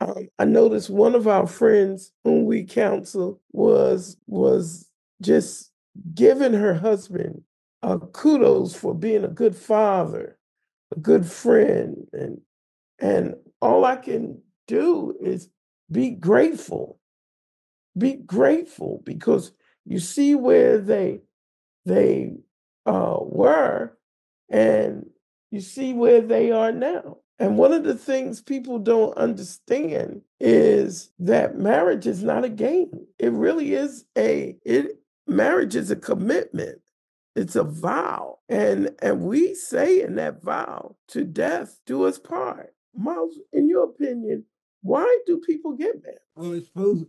Um, 0.00 0.28
I 0.38 0.44
noticed 0.44 0.90
one 0.90 1.14
of 1.14 1.26
our 1.26 1.46
friends 1.46 2.12
whom 2.24 2.44
we 2.44 2.64
counsel 2.64 3.40
was 3.52 4.16
was 4.26 4.88
just 5.20 5.72
giving 6.14 6.52
her 6.52 6.74
husband 6.74 7.42
uh, 7.82 7.98
kudos 8.12 8.74
for 8.74 8.94
being 8.94 9.24
a 9.24 9.28
good 9.28 9.56
father, 9.56 10.38
a 10.96 11.00
good 11.00 11.26
friend, 11.26 12.06
and 12.12 12.40
and 13.00 13.36
all 13.62 13.84
I 13.84 13.96
can 13.96 14.42
do 14.68 15.16
is 15.20 15.50
be 15.90 16.10
grateful. 16.10 16.98
Be 17.96 18.14
grateful 18.14 19.02
because 19.04 19.52
you 19.84 19.98
see 19.98 20.34
where 20.34 20.78
they 20.78 21.20
they 21.86 22.34
uh, 22.86 23.18
were, 23.20 23.96
and 24.50 25.06
you 25.50 25.60
see 25.60 25.94
where 25.94 26.20
they 26.20 26.52
are 26.52 26.72
now. 26.72 27.18
And 27.38 27.56
one 27.56 27.72
of 27.72 27.84
the 27.84 27.94
things 27.94 28.40
people 28.42 28.78
don't 28.78 29.16
understand 29.16 30.22
is 30.40 31.10
that 31.20 31.56
marriage 31.56 32.06
is 32.06 32.22
not 32.22 32.44
a 32.44 32.48
game. 32.48 33.06
It 33.18 33.32
really 33.32 33.74
is 33.74 34.04
a 34.16 34.56
it 34.64 34.98
marriage 35.26 35.76
is 35.76 35.90
a 35.90 35.96
commitment. 35.96 36.80
It's 37.36 37.54
a 37.54 37.62
vow. 37.62 38.38
And 38.48 38.90
and 39.00 39.22
we 39.22 39.54
say 39.54 40.02
in 40.02 40.16
that 40.16 40.42
vow, 40.42 40.96
to 41.08 41.24
death 41.24 41.78
do 41.86 42.04
us 42.04 42.18
part. 42.18 42.74
Miles, 42.94 43.38
in 43.52 43.68
your 43.68 43.84
opinion, 43.84 44.44
why 44.82 45.18
do 45.26 45.38
people 45.38 45.76
get 45.76 46.02
married? 46.02 46.18
Well, 46.34 46.52
it's 46.54 46.66
supposed, 46.66 47.04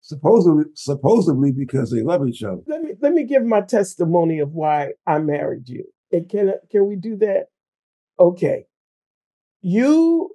supposedly 0.00 0.64
supposedly 0.74 1.52
because 1.52 1.92
they 1.92 2.02
love 2.02 2.26
each 2.26 2.42
other. 2.42 2.62
Let 2.66 2.82
me 2.82 2.94
let 3.00 3.12
me 3.12 3.22
give 3.24 3.44
my 3.44 3.60
testimony 3.60 4.40
of 4.40 4.52
why 4.52 4.94
I 5.06 5.18
married 5.18 5.68
you. 5.68 5.84
And 6.10 6.28
can 6.28 6.54
can 6.72 6.88
we 6.88 6.96
do 6.96 7.16
that? 7.18 7.46
Okay. 8.18 8.66
You 9.62 10.34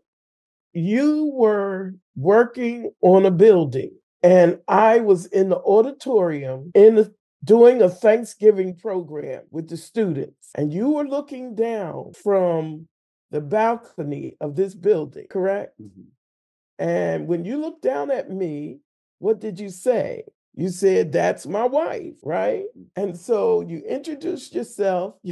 you 0.74 1.32
were 1.34 1.96
working 2.15 2.91
on 3.01 3.25
a 3.25 3.32
building 3.32 3.91
and 4.24 4.60
I 4.67 5.00
was 5.01 5.25
in 5.27 5.50
the 5.50 5.58
auditorium 5.60 6.72
in 6.75 6.96
the, 6.96 7.13
doing 7.44 7.82
a 7.82 7.89
Thanksgiving 7.89 8.75
program 8.75 9.44
with 9.51 9.70
the 9.70 9.77
students 9.77 10.50
and 10.55 10.74
you 10.74 10.89
were 10.91 11.08
looking 11.08 11.55
down 11.55 12.13
from 12.13 12.88
the 13.32 13.41
balcony 13.41 14.38
of 14.41 14.55
this 14.55 14.75
building, 14.75 15.27
correct? 15.29 15.79
Mhm. 15.82 16.08
And 16.79 17.27
when 17.27 17.46
you 17.46 17.58
looked 17.58 17.82
down 17.82 18.12
at 18.12 18.29
me, 18.29 18.79
what 19.20 19.39
did 19.39 19.60
you 19.60 19.70
say? 19.70 20.24
You 20.55 20.70
said, 20.70 21.12
That's 21.12 21.46
my 21.46 21.65
wife, 21.65 22.15
right? 22.24 22.65
And 22.96 23.17
so 23.17 23.62
you 23.62 23.79
introduced 23.79 24.53
yourself. 24.55 25.15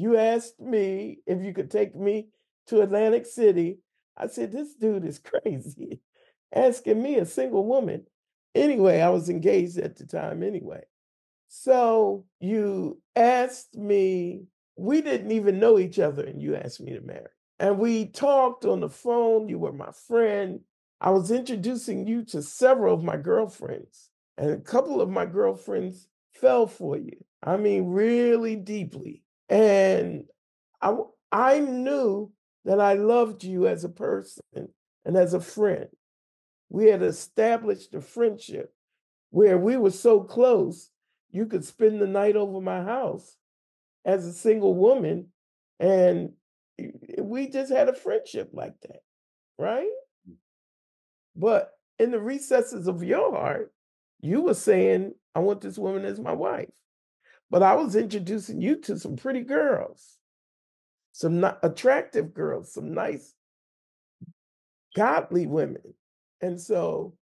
You 0.00 0.16
asked 0.16 0.60
me 0.60 1.18
if 1.26 1.42
you 1.42 1.52
could 1.52 1.72
take 1.72 1.96
me 1.96 2.28
to 2.68 2.82
Atlantic 2.82 3.26
City. 3.26 3.78
I 4.16 4.26
said, 4.28 4.52
This 4.52 4.74
dude 4.74 5.04
is 5.04 5.18
crazy, 5.44 6.00
asking 6.52 7.02
me, 7.02 7.16
a 7.16 7.26
single 7.26 7.64
woman. 7.66 8.06
Anyway, 8.54 9.00
I 9.00 9.10
was 9.10 9.28
engaged 9.28 9.78
at 9.78 9.96
the 9.96 10.06
time 10.06 10.42
anyway. 10.42 10.82
So 11.48 12.24
you 12.40 13.00
asked 13.16 13.76
me, 13.76 14.44
we 14.76 15.00
didn't 15.00 15.32
even 15.32 15.58
know 15.58 15.78
each 15.78 15.98
other, 15.98 16.24
and 16.24 16.40
you 16.42 16.54
asked 16.56 16.80
me 16.80 16.92
to 16.92 17.00
marry. 17.00 17.28
And 17.58 17.78
we 17.78 18.06
talked 18.06 18.64
on 18.64 18.80
the 18.80 18.88
phone. 18.88 19.48
You 19.48 19.58
were 19.58 19.72
my 19.72 19.90
friend. 20.06 20.60
I 21.00 21.10
was 21.10 21.30
introducing 21.30 22.06
you 22.06 22.24
to 22.26 22.42
several 22.42 22.94
of 22.94 23.02
my 23.02 23.16
girlfriends, 23.16 24.10
and 24.36 24.50
a 24.50 24.58
couple 24.58 25.00
of 25.00 25.08
my 25.08 25.26
girlfriends 25.26 26.08
fell 26.32 26.66
for 26.66 26.96
you. 26.96 27.16
I 27.42 27.56
mean, 27.56 27.86
really 27.86 28.56
deeply. 28.56 29.22
And 29.48 30.24
I, 30.82 30.96
I 31.32 31.60
knew 31.60 32.32
that 32.68 32.80
I 32.80 32.92
loved 32.92 33.44
you 33.44 33.66
as 33.66 33.82
a 33.82 33.88
person 33.88 34.42
and 34.54 35.16
as 35.16 35.32
a 35.32 35.40
friend. 35.40 35.86
We 36.68 36.88
had 36.88 37.02
established 37.02 37.94
a 37.94 38.02
friendship 38.02 38.74
where 39.30 39.56
we 39.56 39.78
were 39.78 39.90
so 39.90 40.20
close, 40.20 40.90
you 41.30 41.46
could 41.46 41.64
spend 41.64 41.98
the 41.98 42.06
night 42.06 42.36
over 42.36 42.60
my 42.60 42.82
house 42.84 43.38
as 44.04 44.26
a 44.26 44.34
single 44.34 44.74
woman. 44.74 45.28
And 45.80 46.32
we 47.18 47.48
just 47.48 47.72
had 47.72 47.88
a 47.88 47.94
friendship 47.94 48.50
like 48.52 48.78
that, 48.82 49.00
right? 49.58 49.88
But 51.34 51.70
in 51.98 52.10
the 52.10 52.20
recesses 52.20 52.86
of 52.86 53.02
your 53.02 53.34
heart, 53.34 53.72
you 54.20 54.42
were 54.42 54.52
saying, 54.52 55.14
I 55.34 55.38
want 55.38 55.62
this 55.62 55.78
woman 55.78 56.04
as 56.04 56.20
my 56.20 56.32
wife. 56.32 56.68
But 57.48 57.62
I 57.62 57.76
was 57.76 57.96
introducing 57.96 58.60
you 58.60 58.76
to 58.82 58.98
some 58.98 59.16
pretty 59.16 59.40
girls, 59.40 60.17
some 61.18 61.44
attractive 61.64 62.32
girls, 62.32 62.72
some 62.72 62.94
nice, 62.94 63.34
godly 64.94 65.48
women. 65.48 65.94
And 66.40 66.60
so 66.60 67.16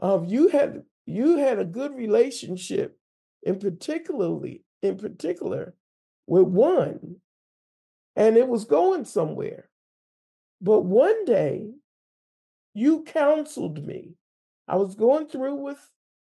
um, 0.00 0.24
you 0.24 0.48
had 0.48 0.82
you 1.06 1.36
had 1.36 1.60
a 1.60 1.64
good 1.64 1.94
relationship 1.94 2.98
in 3.44 3.60
particularly 3.60 4.64
in 4.82 4.96
particular 4.96 5.76
with 6.26 6.48
one 6.48 7.14
and 8.16 8.36
it 8.36 8.48
was 8.48 8.64
going 8.64 9.04
somewhere 9.04 9.68
but 10.60 10.80
one 10.80 11.24
day 11.26 11.70
you 12.74 13.04
counseled 13.04 13.86
me 13.86 14.14
i 14.66 14.74
was 14.74 14.96
going 14.96 15.28
through 15.28 15.54
with 15.54 15.78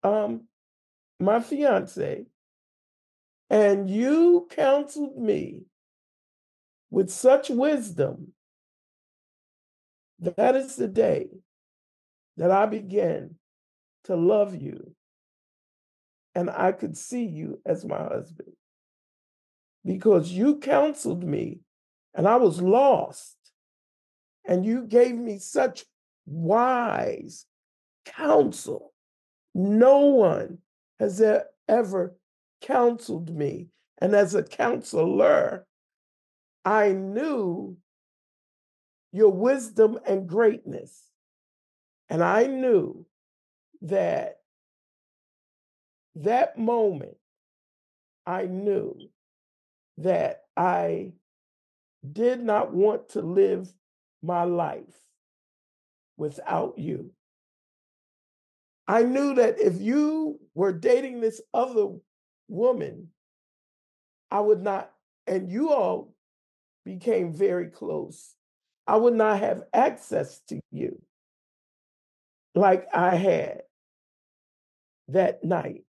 um 0.03 0.41
my 1.19 1.39
fiance 1.39 2.25
and 3.51 3.91
you 3.91 4.47
counseled 4.49 5.15
me 5.17 5.67
with 6.93 7.09
such 7.09 7.49
wisdom 7.49 8.33
that 10.19 10.55
is 10.55 10.75
the 10.75 10.87
day 10.87 11.27
that 12.37 12.51
i 12.51 12.65
began 12.65 13.35
to 14.03 14.15
love 14.15 14.55
you 14.55 14.95
and 16.35 16.49
I 16.49 16.71
could 16.71 16.97
see 16.97 17.25
you 17.25 17.61
as 17.65 17.85
my 17.85 18.01
husband 18.01 18.53
because 19.85 20.31
you 20.31 20.57
counseled 20.57 21.23
me 21.23 21.59
and 22.13 22.27
I 22.27 22.37
was 22.37 22.61
lost. 22.61 23.37
And 24.45 24.65
you 24.65 24.85
gave 24.85 25.15
me 25.15 25.39
such 25.39 25.85
wise 26.25 27.45
counsel. 28.05 28.93
No 29.55 29.99
one 29.99 30.57
has 30.99 31.23
ever 31.69 32.15
counseled 32.61 33.33
me. 33.33 33.67
And 34.01 34.13
as 34.13 34.35
a 34.35 34.43
counselor, 34.43 35.65
I 36.65 36.89
knew 36.89 37.77
your 39.11 39.31
wisdom 39.31 39.99
and 40.07 40.27
greatness. 40.27 41.03
And 42.09 42.23
I 42.23 42.47
knew 42.47 43.05
that 43.81 44.39
that 46.15 46.57
moment, 46.57 47.17
I 48.25 48.43
knew 48.43 48.95
that 49.97 50.43
I 50.55 51.13
did 52.11 52.41
not 52.41 52.73
want 52.73 53.09
to 53.09 53.21
live 53.21 53.71
my 54.21 54.43
life 54.43 54.95
without 56.17 56.77
you. 56.77 57.11
I 58.87 59.03
knew 59.03 59.35
that 59.35 59.59
if 59.59 59.81
you 59.81 60.39
were 60.53 60.73
dating 60.73 61.21
this 61.21 61.41
other 61.53 61.87
woman, 62.47 63.09
I 64.29 64.41
would 64.41 64.61
not, 64.61 64.91
and 65.25 65.49
you 65.49 65.69
all 65.71 66.12
became 66.85 67.33
very 67.33 67.69
close, 67.69 68.35
I 68.87 68.97
would 68.97 69.13
not 69.13 69.39
have 69.39 69.63
access 69.73 70.39
to 70.49 70.59
you 70.71 71.01
like 72.55 72.87
I 72.93 73.15
had 73.15 73.63
that 75.09 75.43
night. 75.43 75.83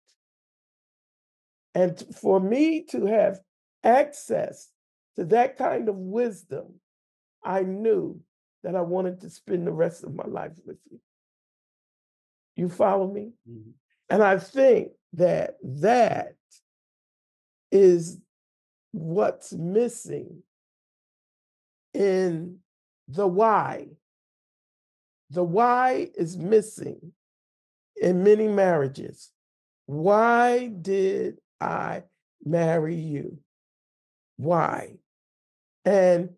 And 1.75 1.99
for 2.15 2.39
me 2.39 2.83
to 2.89 3.05
have 3.05 3.39
access 3.83 4.69
to 5.15 5.25
that 5.25 5.57
kind 5.57 5.89
of 5.89 5.95
wisdom, 5.95 6.79
I 7.43 7.61
knew 7.61 8.19
that 8.63 8.75
I 8.75 8.81
wanted 8.81 9.21
to 9.21 9.29
spend 9.29 9.67
the 9.67 9.71
rest 9.71 10.03
of 10.03 10.13
my 10.13 10.25
life 10.25 10.53
with 10.65 10.77
you. 10.89 10.99
You 12.55 12.69
follow 12.69 13.11
me? 13.11 13.33
Mhm. 13.49 13.73
And 14.09 14.23
I 14.23 14.37
think 14.37 14.93
that 15.13 15.57
that 15.63 16.35
is 17.71 18.19
what's 18.91 19.53
missing 19.53 20.43
in 21.93 22.59
the 23.07 23.27
why. 23.27 23.87
The 25.29 25.43
why 25.43 26.09
is 26.15 26.37
missing 26.37 27.13
in 27.99 28.23
many 28.23 28.47
marriages. 28.47 29.31
Why 29.85 30.67
did 30.67 31.39
I 31.59 32.03
marry 32.43 32.95
you? 32.95 33.39
Why? 34.37 34.97
And 35.85 36.29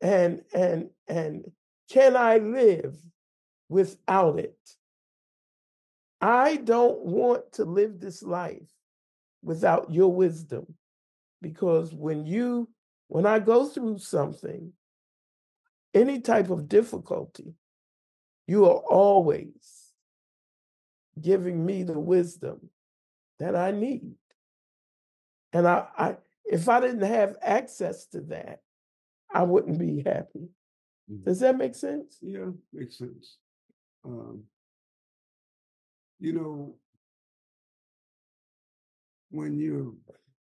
and 0.00 0.42
and 0.54 0.90
and 1.08 1.50
can 1.90 2.16
I 2.16 2.38
live 2.38 2.96
without 3.68 4.38
it? 4.38 4.56
I 6.20 6.56
don't 6.56 7.00
want 7.00 7.52
to 7.54 7.64
live 7.64 7.98
this 7.98 8.22
life 8.22 8.68
without 9.42 9.90
your 9.90 10.12
wisdom 10.12 10.74
because 11.40 11.94
when 11.94 12.26
you 12.26 12.68
when 13.08 13.26
I 13.26 13.38
go 13.38 13.66
through 13.66 13.98
something, 13.98 14.72
any 15.94 16.20
type 16.20 16.50
of 16.50 16.68
difficulty, 16.68 17.54
you 18.46 18.64
are 18.66 18.78
always 18.90 19.92
giving 21.20 21.64
me 21.64 21.82
the 21.82 21.98
wisdom 21.98 22.70
that 23.38 23.56
I 23.56 23.70
need. 23.70 24.14
And 25.52 25.66
I, 25.66 25.86
I 25.96 26.16
if 26.44 26.68
I 26.68 26.80
didn't 26.80 27.02
have 27.02 27.36
access 27.42 28.06
to 28.06 28.20
that, 28.22 28.60
I 29.32 29.42
wouldn't 29.42 29.78
be 29.78 30.02
happy. 30.04 30.48
Mhm. 31.10 31.24
Does 31.24 31.40
that 31.40 31.56
make 31.56 31.74
sense? 31.74 32.18
Yeah, 32.20 32.50
makes 32.72 32.98
sense. 32.98 33.38
Um, 34.04 34.44
you 36.18 36.32
know, 36.32 36.74
when 39.30 39.58
you 39.58 39.98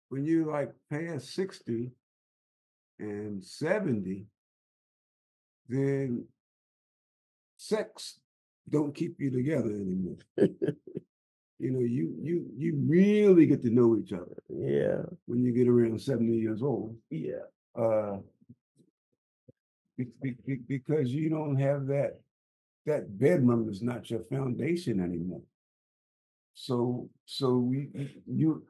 when 0.09 0.25
you 0.25 0.47
like 0.50 0.73
past 0.90 1.35
60 1.35 1.90
and 2.99 3.45
70, 3.45 4.26
then 5.68 6.25
sex 7.56 8.18
don't 8.68 8.94
keep 8.94 9.20
you 9.20 9.30
together 9.30 9.70
anymore. 9.70 10.16
You 11.60 11.72
know, 11.72 11.80
you 11.80 12.14
you 12.22 12.46
you 12.56 12.76
really 12.87 13.44
get 13.46 13.62
to 13.62 13.70
know 13.70 13.96
each 13.98 14.12
other 14.12 14.37
yeah, 14.48 15.02
when 15.26 15.42
you 15.42 15.52
get 15.52 15.66
around 15.66 16.00
70 16.00 16.37
years 16.37 16.62
old. 16.62 16.96
yeah, 17.10 17.46
uh, 17.75 18.18
be- 19.96 20.06
be- 20.22 20.37
be- 20.46 20.62
because 20.68 21.10
you 21.12 21.28
don't 21.28 21.56
have 21.58 21.87
that 21.88 22.20
that 22.87 23.18
bedroom 23.18 23.68
is 23.68 23.82
not 23.82 24.08
your 24.08 24.20
foundation 24.30 25.00
anymore. 25.00 25.42
So 26.54 27.10
so 27.25 27.58
we 27.58 27.88
you 28.26 28.62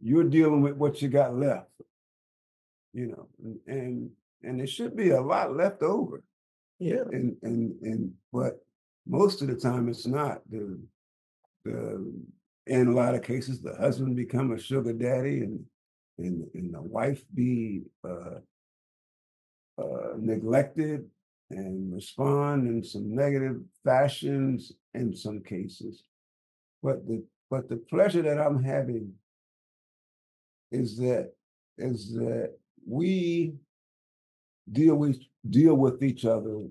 you're 0.00 0.24
dealing 0.24 0.60
with 0.60 0.74
what 0.76 1.00
you 1.00 1.08
got 1.08 1.36
left, 1.36 1.70
you 2.92 3.06
know, 3.06 3.28
and 3.44 3.58
and, 3.68 4.10
and 4.42 4.58
there 4.58 4.66
should 4.66 4.96
be 4.96 5.10
a 5.10 5.20
lot 5.20 5.54
left 5.56 5.82
over, 5.82 6.24
yeah, 6.78 7.02
and 7.12 7.36
and 7.42 7.80
and 7.82 8.12
but 8.32 8.64
most 9.06 9.42
of 9.42 9.48
the 9.48 9.56
time 9.56 9.88
it's 9.88 10.06
not. 10.06 10.42
The 10.50 10.80
the 11.64 12.12
in 12.66 12.88
a 12.88 12.92
lot 12.92 13.14
of 13.14 13.22
cases 13.22 13.60
the 13.60 13.74
husband 13.76 14.16
become 14.16 14.52
a 14.52 14.58
sugar 14.58 14.92
daddy 14.92 15.40
and 15.40 15.64
and 16.18 16.46
and 16.54 16.74
the 16.74 16.82
wife 16.82 17.22
be 17.34 17.82
uh 18.08 18.40
uh, 19.76 20.14
neglected 20.18 21.04
and 21.50 21.92
respond 21.92 22.68
in 22.68 22.82
some 22.82 23.14
negative 23.14 23.60
fashions 23.84 24.72
in 24.94 25.14
some 25.14 25.40
cases. 25.40 26.04
But 26.82 27.06
the 27.06 27.24
but 27.50 27.68
the 27.68 27.76
pleasure 27.76 28.22
that 28.22 28.40
I'm 28.40 28.62
having 28.62 29.12
is 30.70 30.96
that 30.98 31.32
is 31.78 32.14
that 32.14 32.52
we 32.86 33.54
deal 34.70 34.94
with 34.94 35.20
deal 35.48 35.74
with 35.74 36.02
each 36.02 36.24
other 36.24 36.66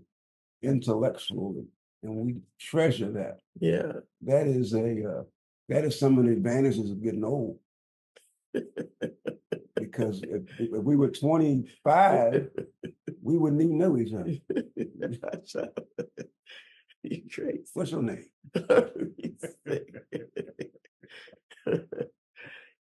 intellectually 0.61 1.65
and 2.03 2.15
we 2.15 2.35
treasure 2.59 3.11
that. 3.11 3.39
yeah. 3.59 3.93
That 4.21 4.47
is 4.47 4.73
a 4.73 5.09
uh, 5.09 5.23
that 5.69 5.85
is 5.85 5.97
some 5.97 6.17
of 6.17 6.25
the 6.25 6.31
advantages 6.31 6.91
of 6.91 7.01
getting 7.01 7.23
old. 7.23 7.57
because 9.75 10.21
if, 10.23 10.41
if 10.59 10.83
we 10.83 10.95
were 10.95 11.09
25, 11.09 12.49
we 13.21 13.37
wouldn't 13.37 13.61
even 13.61 13.77
know 13.77 13.97
each 13.97 14.13
other. 14.13 14.29
you 17.03 17.21
crazy. 17.33 17.63
What's 17.73 17.91
your 17.91 18.03
name? 18.03 18.25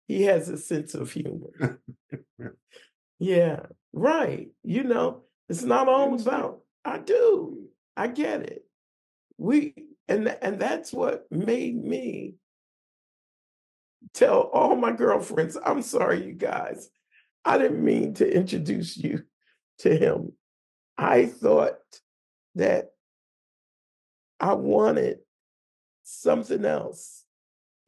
he 0.06 0.22
has 0.22 0.48
a 0.48 0.58
sense 0.58 0.94
of 0.94 1.12
humor. 1.12 1.80
yeah, 3.18 3.60
right. 3.92 4.48
You 4.62 4.84
know, 4.84 5.24
it's 5.50 5.64
not 5.64 5.88
all 5.88 6.14
about 6.14 6.60
I 6.84 6.98
do. 6.98 7.68
I 7.96 8.06
get 8.06 8.42
it. 8.42 8.64
We 9.36 9.74
and 10.08 10.28
and 10.40 10.58
that's 10.58 10.92
what 10.92 11.26
made 11.30 11.76
me 11.76 12.36
tell 14.14 14.42
all 14.52 14.76
my 14.76 14.92
girlfriends, 14.92 15.58
I'm 15.62 15.82
sorry, 15.82 16.24
you 16.24 16.32
guys. 16.32 16.88
I 17.44 17.58
didn't 17.58 17.84
mean 17.84 18.14
to 18.14 18.32
introduce 18.32 18.96
you 18.96 19.24
to 19.80 19.96
him. 19.96 20.32
I 20.96 21.26
thought 21.26 21.78
that 22.54 22.92
I 24.38 24.54
wanted 24.54 25.18
something 26.02 26.64
else 26.64 27.24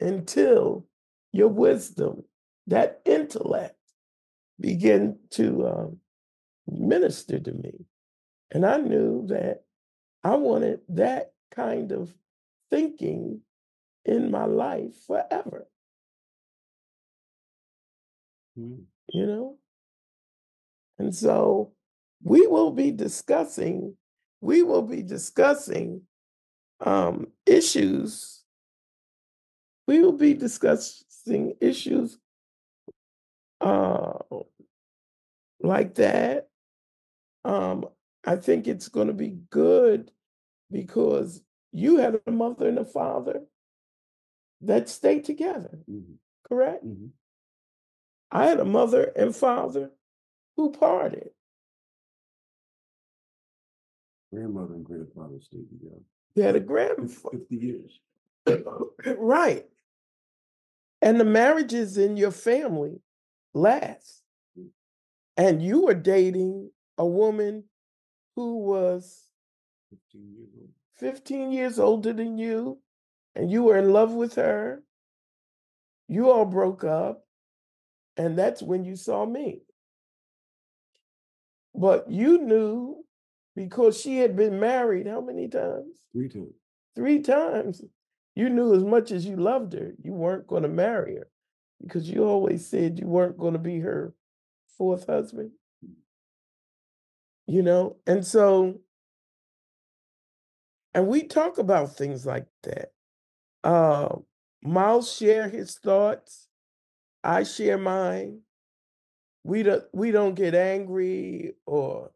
until 0.00 0.86
your 1.32 1.48
wisdom, 1.48 2.24
that 2.66 3.00
intellect, 3.04 3.76
begin 4.60 5.18
to 5.30 5.66
um, 5.66 5.96
minister 6.66 7.38
to 7.38 7.52
me. 7.52 7.86
And 8.50 8.64
I 8.66 8.76
knew 8.78 9.26
that 9.28 9.64
I 10.22 10.36
wanted 10.36 10.80
that 10.90 11.32
kind 11.50 11.92
of 11.92 12.14
thinking 12.70 13.42
in 14.04 14.30
my 14.30 14.44
life 14.44 14.94
forever, 15.06 15.68
Mhm. 18.58 18.86
you 19.08 19.26
know? 19.26 19.58
And 20.98 21.14
so 21.14 21.74
we 22.22 22.46
will 22.46 22.70
be 22.70 22.90
discussing, 22.90 23.96
we 24.40 24.62
will 24.62 24.82
be 24.82 25.02
discussing 25.02 26.06
um, 26.80 27.32
issues. 27.46 28.44
We 29.86 30.00
will 30.00 30.12
be 30.12 30.34
discussing 30.34 31.56
issues 31.60 32.18
uh, 33.60 34.18
like 35.60 35.94
that. 35.94 36.48
Um, 37.44 37.86
I 38.24 38.36
think 38.36 38.66
it's 38.68 38.88
going 38.88 39.08
to 39.08 39.12
be 39.14 39.38
good 39.50 40.10
because 40.70 41.42
you 41.72 41.96
had 41.96 42.20
a 42.26 42.30
mother 42.30 42.68
and 42.68 42.78
a 42.78 42.84
father 42.84 43.42
that 44.60 44.88
stayed 44.88 45.24
together, 45.24 45.80
Mhm, 45.90 46.18
correct? 46.48 46.84
mhm. 46.84 47.10
I 48.30 48.46
had 48.46 48.60
a 48.60 48.64
mother 48.64 49.12
and 49.16 49.34
father 49.34 49.90
who 50.56 50.70
parted. 50.72 51.30
Grandmother 54.32 54.74
and 54.74 54.84
grandfather 54.84 55.40
stayed 55.40 55.68
together. 55.68 56.00
You 56.34 56.42
had 56.44 56.56
a 56.56 56.60
grandfather. 56.60 57.38
50 57.38 57.56
years. 57.56 58.00
right. 59.18 59.68
And 61.02 61.18
the 61.20 61.24
marriages 61.24 61.98
in 61.98 62.16
your 62.16 62.30
family 62.30 63.00
last. 63.52 64.22
And 65.36 65.62
you 65.62 65.82
were 65.86 65.94
dating 65.94 66.70
a 66.98 67.06
woman 67.06 67.64
who 68.36 68.58
was 68.58 69.28
15 69.90 70.34
years 70.36 70.50
old. 70.58 70.70
15 70.98 71.52
years 71.52 71.78
older 71.78 72.12
than 72.12 72.38
you, 72.38 72.78
and 73.34 73.50
you 73.50 73.64
were 73.64 73.76
in 73.76 73.92
love 73.92 74.12
with 74.12 74.34
her. 74.36 74.82
You 76.08 76.30
all 76.30 76.44
broke 76.44 76.84
up, 76.84 77.24
and 78.16 78.38
that's 78.38 78.62
when 78.62 78.84
you 78.84 78.96
saw 78.96 79.24
me. 79.26 79.62
But 81.74 82.10
you 82.10 82.38
knew 82.38 83.04
because 83.56 84.00
she 84.00 84.18
had 84.18 84.36
been 84.36 84.60
married 84.60 85.06
how 85.06 85.20
many 85.20 85.48
times? 85.48 85.98
Three 86.12 86.28
times. 86.28 86.54
three 86.94 87.20
times. 87.20 87.82
You 88.34 88.48
knew 88.48 88.74
as 88.74 88.84
much 88.84 89.10
as 89.10 89.26
you 89.26 89.36
loved 89.36 89.74
her, 89.74 89.92
you 90.02 90.12
weren't 90.12 90.46
going 90.46 90.62
to 90.62 90.68
marry 90.68 91.16
her 91.16 91.28
because 91.82 92.08
you 92.08 92.24
always 92.24 92.66
said 92.66 92.98
you 92.98 93.06
weren't 93.06 93.36
going 93.38 93.52
to 93.52 93.58
be 93.58 93.80
her 93.80 94.14
fourth 94.78 95.06
husband. 95.06 95.50
You 97.52 97.62
know, 97.62 97.96
and 98.06 98.24
so, 98.26 98.80
and 100.94 101.06
we 101.06 101.24
talk 101.24 101.58
about 101.58 101.94
things 101.96 102.24
like 102.24 102.46
that. 102.62 102.92
Uh, 103.62 104.16
Miles 104.62 105.12
share 105.14 105.50
his 105.50 105.76
thoughts. 105.76 106.48
I 107.22 107.42
share 107.42 107.78
mine. 107.78 108.40
We 109.44 109.64
don't 109.64 109.84
we 109.92 110.12
don't 110.12 110.34
get 110.34 110.54
angry 110.54 111.52
or 111.66 112.10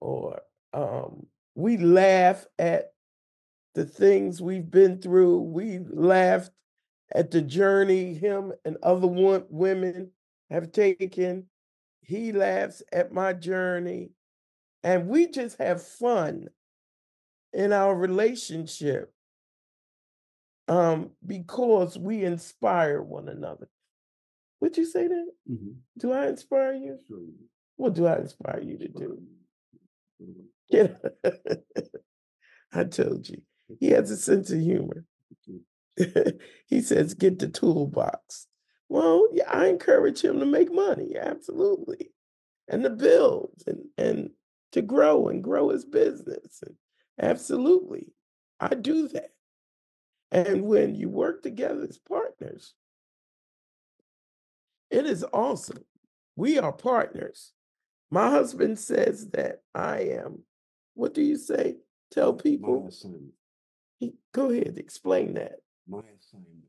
or 0.00 0.40
um, 0.72 1.26
we 1.54 1.76
laugh 1.78 2.46
at 2.58 2.92
the 3.74 3.84
things 3.84 4.42
we've 4.42 4.70
been 4.70 5.00
through. 5.00 5.40
We 5.40 5.78
laughed 5.80 6.52
at 7.14 7.30
the 7.30 7.42
journey 7.42 8.14
him 8.14 8.52
and 8.64 8.78
other 8.82 9.06
wo- 9.06 9.46
women 9.50 10.10
have 10.50 10.72
taken. 10.72 11.46
He 12.02 12.32
laughs 12.32 12.82
at 12.92 13.12
my 13.12 13.34
journey. 13.34 14.10
And 14.84 15.08
we 15.08 15.26
just 15.28 15.56
have 15.58 15.82
fun 15.82 16.48
in 17.54 17.72
our 17.72 17.96
relationship 17.96 19.12
um, 20.68 21.10
because 21.26 21.98
we 21.98 22.22
inspire 22.24 23.00
one 23.02 23.28
another. 23.28 23.68
Would 24.60 24.76
you 24.76 24.84
say 24.84 25.08
that? 25.08 25.26
Mhm. 25.50 25.76
Do 25.98 26.12
I 26.12 26.28
inspire 26.28 26.74
you? 26.74 26.98
Sure 27.08 27.18
What 27.76 27.94
do 27.94 28.06
I 28.06 28.18
inspire 28.18 28.60
you 28.60 28.78
to 28.78 28.88
do. 28.88 29.18
do? 30.20 30.34
Yeah. 30.68 30.88
I 32.72 32.84
told 32.84 33.28
you. 33.28 33.42
He 33.80 33.90
has 33.90 34.10
a 34.10 34.16
sense 34.16 34.50
of 34.50 34.60
humor. 34.60 35.04
he 36.66 36.80
says, 36.82 37.14
get 37.14 37.38
the 37.38 37.48
toolbox. 37.48 38.46
Well, 38.88 39.28
yeah, 39.32 39.50
I 39.50 39.66
encourage 39.68 40.22
him 40.22 40.40
to 40.40 40.46
make 40.46 40.72
money. 40.72 41.14
Absolutely. 41.20 42.12
and 42.68 42.82
to 42.84 42.90
build 42.90 43.50
and, 43.66 43.84
and 43.98 44.30
to 44.74 44.82
grow 44.82 45.28
and 45.28 45.42
grow 45.42 45.70
his 45.70 45.84
business. 45.84 46.62
And 46.66 46.76
absolutely, 47.20 48.12
I 48.60 48.74
do 48.74 49.08
that. 49.08 49.30
And 50.32 50.64
when 50.64 50.96
you 50.96 51.08
work 51.08 51.42
together 51.42 51.86
as 51.88 51.96
partners, 51.96 52.74
it 54.90 55.06
is 55.06 55.24
awesome. 55.32 55.84
We 56.34 56.58
are 56.58 56.72
partners. 56.72 57.52
My 58.10 58.30
husband 58.30 58.80
says 58.80 59.30
that 59.30 59.62
I 59.74 59.98
am, 60.20 60.40
what 60.94 61.14
do 61.14 61.22
you 61.22 61.36
say? 61.36 61.76
Tell 62.10 62.32
people. 62.32 62.82
My 62.82 62.88
assignment. 62.88 63.32
He, 63.98 64.14
go 64.32 64.50
ahead, 64.50 64.74
explain 64.76 65.34
that. 65.34 65.60
My 65.88 66.00
assignment. 66.18 66.64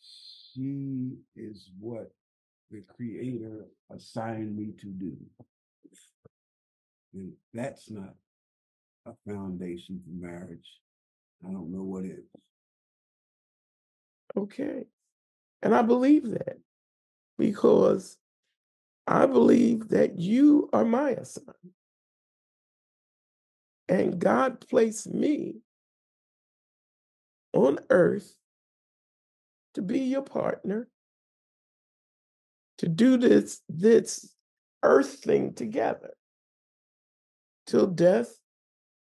She 0.00 1.14
is 1.36 1.70
what 1.78 2.10
the 2.72 2.82
creator 2.96 3.66
assigned 3.94 4.56
me 4.56 4.72
to 4.80 4.86
do. 4.86 5.16
And 7.14 7.32
that's 7.52 7.90
not 7.90 8.14
a 9.06 9.12
foundation 9.28 10.00
for 10.04 10.26
marriage. 10.26 10.68
I 11.46 11.52
don't 11.52 11.72
know 11.72 11.82
what 11.82 12.04
is. 12.04 12.24
Okay. 14.36 14.84
And 15.62 15.74
I 15.74 15.82
believe 15.82 16.28
that 16.30 16.58
because 17.38 18.16
I 19.06 19.26
believe 19.26 19.88
that 19.90 20.18
you 20.18 20.68
are 20.72 20.84
my 20.84 21.10
assignment. 21.10 21.56
And 23.88 24.18
God 24.18 24.66
placed 24.68 25.06
me 25.12 25.56
on 27.52 27.78
earth 27.90 28.34
to 29.74 29.82
be 29.82 30.00
your 30.00 30.22
partner, 30.22 30.88
to 32.78 32.88
do 32.88 33.16
this, 33.18 33.60
this 33.68 34.34
earth 34.82 35.20
thing 35.22 35.52
together 35.52 36.14
till 37.66 37.86
death 37.86 38.38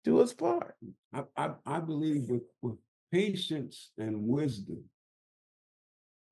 do 0.05 0.21
us 0.21 0.33
part. 0.33 0.75
I, 1.13 1.25
I, 1.37 1.51
I 1.67 1.81
believe 1.81 2.29
with, 2.29 2.43
with 2.63 2.77
patience 3.13 3.91
and 3.99 4.27
wisdom 4.27 4.85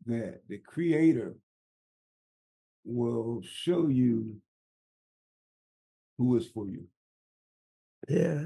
that 0.06 0.40
the 0.48 0.58
creator 0.58 1.36
will 2.84 3.42
show 3.44 3.88
you 3.88 4.36
who 6.16 6.36
is 6.36 6.46
for 6.46 6.66
you. 6.66 6.84
Yeah. 8.08 8.44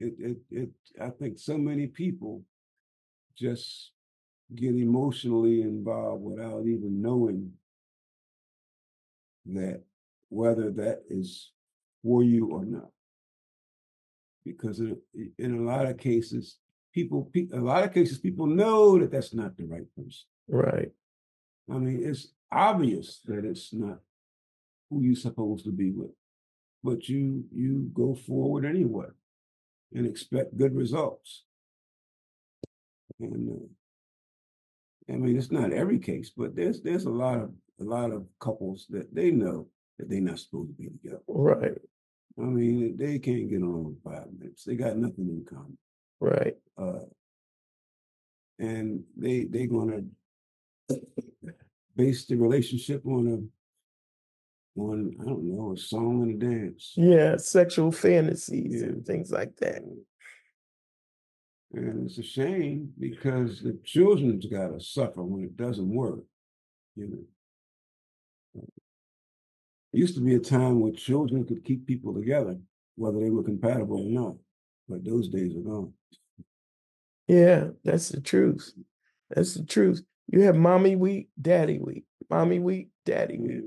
It, 0.00 0.14
it, 0.18 0.36
it, 0.50 0.70
I 1.00 1.10
think 1.10 1.38
so 1.38 1.56
many 1.56 1.86
people 1.86 2.42
just 3.38 3.92
get 4.54 4.74
emotionally 4.74 5.62
involved 5.62 6.22
without 6.22 6.66
even 6.66 7.00
knowing 7.00 7.52
that 9.46 9.82
whether 10.28 10.70
that 10.70 11.02
is 11.08 11.52
for 12.02 12.22
you 12.22 12.50
or 12.50 12.64
not. 12.64 12.90
Because 14.44 14.80
in, 14.80 14.96
in 15.38 15.58
a 15.58 15.62
lot 15.62 15.86
of 15.86 15.98
cases, 15.98 16.58
people, 16.92 17.30
a 17.52 17.58
lot 17.58 17.84
of 17.84 17.94
cases, 17.94 18.18
people 18.18 18.46
know 18.46 18.98
that 18.98 19.10
that's 19.10 19.34
not 19.34 19.56
the 19.56 19.64
right 19.64 19.86
person. 19.96 20.24
Right. 20.48 20.90
I 21.70 21.78
mean, 21.78 22.02
it's 22.04 22.28
obvious 22.50 23.20
that 23.26 23.44
it's 23.44 23.72
not 23.72 23.98
who 24.90 25.02
you're 25.02 25.14
supposed 25.16 25.64
to 25.64 25.72
be 25.72 25.90
with, 25.90 26.10
but 26.82 27.08
you 27.08 27.44
you 27.54 27.90
go 27.94 28.14
forward 28.14 28.64
anyway 28.64 29.06
and 29.94 30.06
expect 30.06 30.58
good 30.58 30.74
results. 30.74 31.44
And 33.20 33.48
uh, 35.08 35.12
I 35.12 35.16
mean, 35.16 35.36
it's 35.36 35.50
not 35.50 35.72
every 35.72 35.98
case, 35.98 36.30
but 36.36 36.56
there's 36.56 36.82
there's 36.82 37.04
a 37.04 37.10
lot 37.10 37.38
of 37.38 37.50
a 37.80 37.84
lot 37.84 38.10
of 38.10 38.26
couples 38.40 38.86
that 38.90 39.14
they 39.14 39.30
know 39.30 39.68
that 39.98 40.08
they're 40.10 40.20
not 40.20 40.38
supposed 40.38 40.70
to 40.70 40.74
be 40.74 40.88
together. 40.88 41.22
Right. 41.28 41.78
I 42.38 42.44
mean, 42.44 42.96
they 42.96 43.18
can't 43.18 43.50
get 43.50 43.62
on 43.62 43.94
in 43.94 43.96
five 44.04 44.26
minutes. 44.38 44.64
They 44.64 44.74
got 44.74 44.96
nothing 44.96 45.28
in 45.28 45.44
common. 45.48 45.78
Right. 46.20 46.56
Uh, 46.78 47.04
and 48.58 49.02
they 49.16 49.44
they're 49.44 49.66
gonna 49.66 50.02
base 51.96 52.26
the 52.26 52.36
relationship 52.36 53.04
on 53.06 53.26
a 54.76 54.80
on 54.80 55.14
I 55.20 55.24
don't 55.24 55.44
know 55.44 55.72
a 55.72 55.76
song 55.76 56.22
and 56.22 56.42
a 56.42 56.46
dance. 56.46 56.94
Yeah, 56.96 57.36
sexual 57.36 57.92
fantasies 57.92 58.80
yeah. 58.80 58.88
and 58.88 59.04
things 59.04 59.30
like 59.30 59.56
that. 59.56 59.82
And 61.74 62.06
it's 62.06 62.18
a 62.18 62.22
shame 62.22 62.92
because 62.98 63.62
the 63.62 63.78
children's 63.84 64.46
got 64.46 64.68
to 64.68 64.80
suffer 64.80 65.22
when 65.22 65.44
it 65.44 65.56
doesn't 65.56 65.88
work. 65.88 66.20
You 66.96 67.08
know, 67.08 67.24
it 69.92 69.98
used 69.98 70.14
to 70.14 70.20
be 70.20 70.34
a 70.34 70.40
time 70.40 70.80
where 70.80 70.92
children 70.92 71.44
could 71.44 71.64
keep 71.64 71.86
people 71.86 72.14
together, 72.14 72.56
whether 72.96 73.20
they 73.20 73.30
were 73.30 73.42
compatible 73.42 74.06
or 74.06 74.10
not. 74.10 74.36
But 74.88 75.04
those 75.04 75.28
days 75.28 75.54
are 75.56 75.60
gone. 75.60 75.92
Yeah, 77.28 77.68
that's 77.84 78.08
the 78.08 78.20
truth. 78.20 78.72
That's 79.30 79.54
the 79.54 79.64
truth. 79.64 80.02
You 80.28 80.42
have 80.42 80.56
mommy 80.56 80.96
week, 80.96 81.28
daddy 81.40 81.78
week, 81.78 82.04
mommy 82.30 82.58
week, 82.58 82.88
daddy 83.04 83.38
week. 83.38 83.64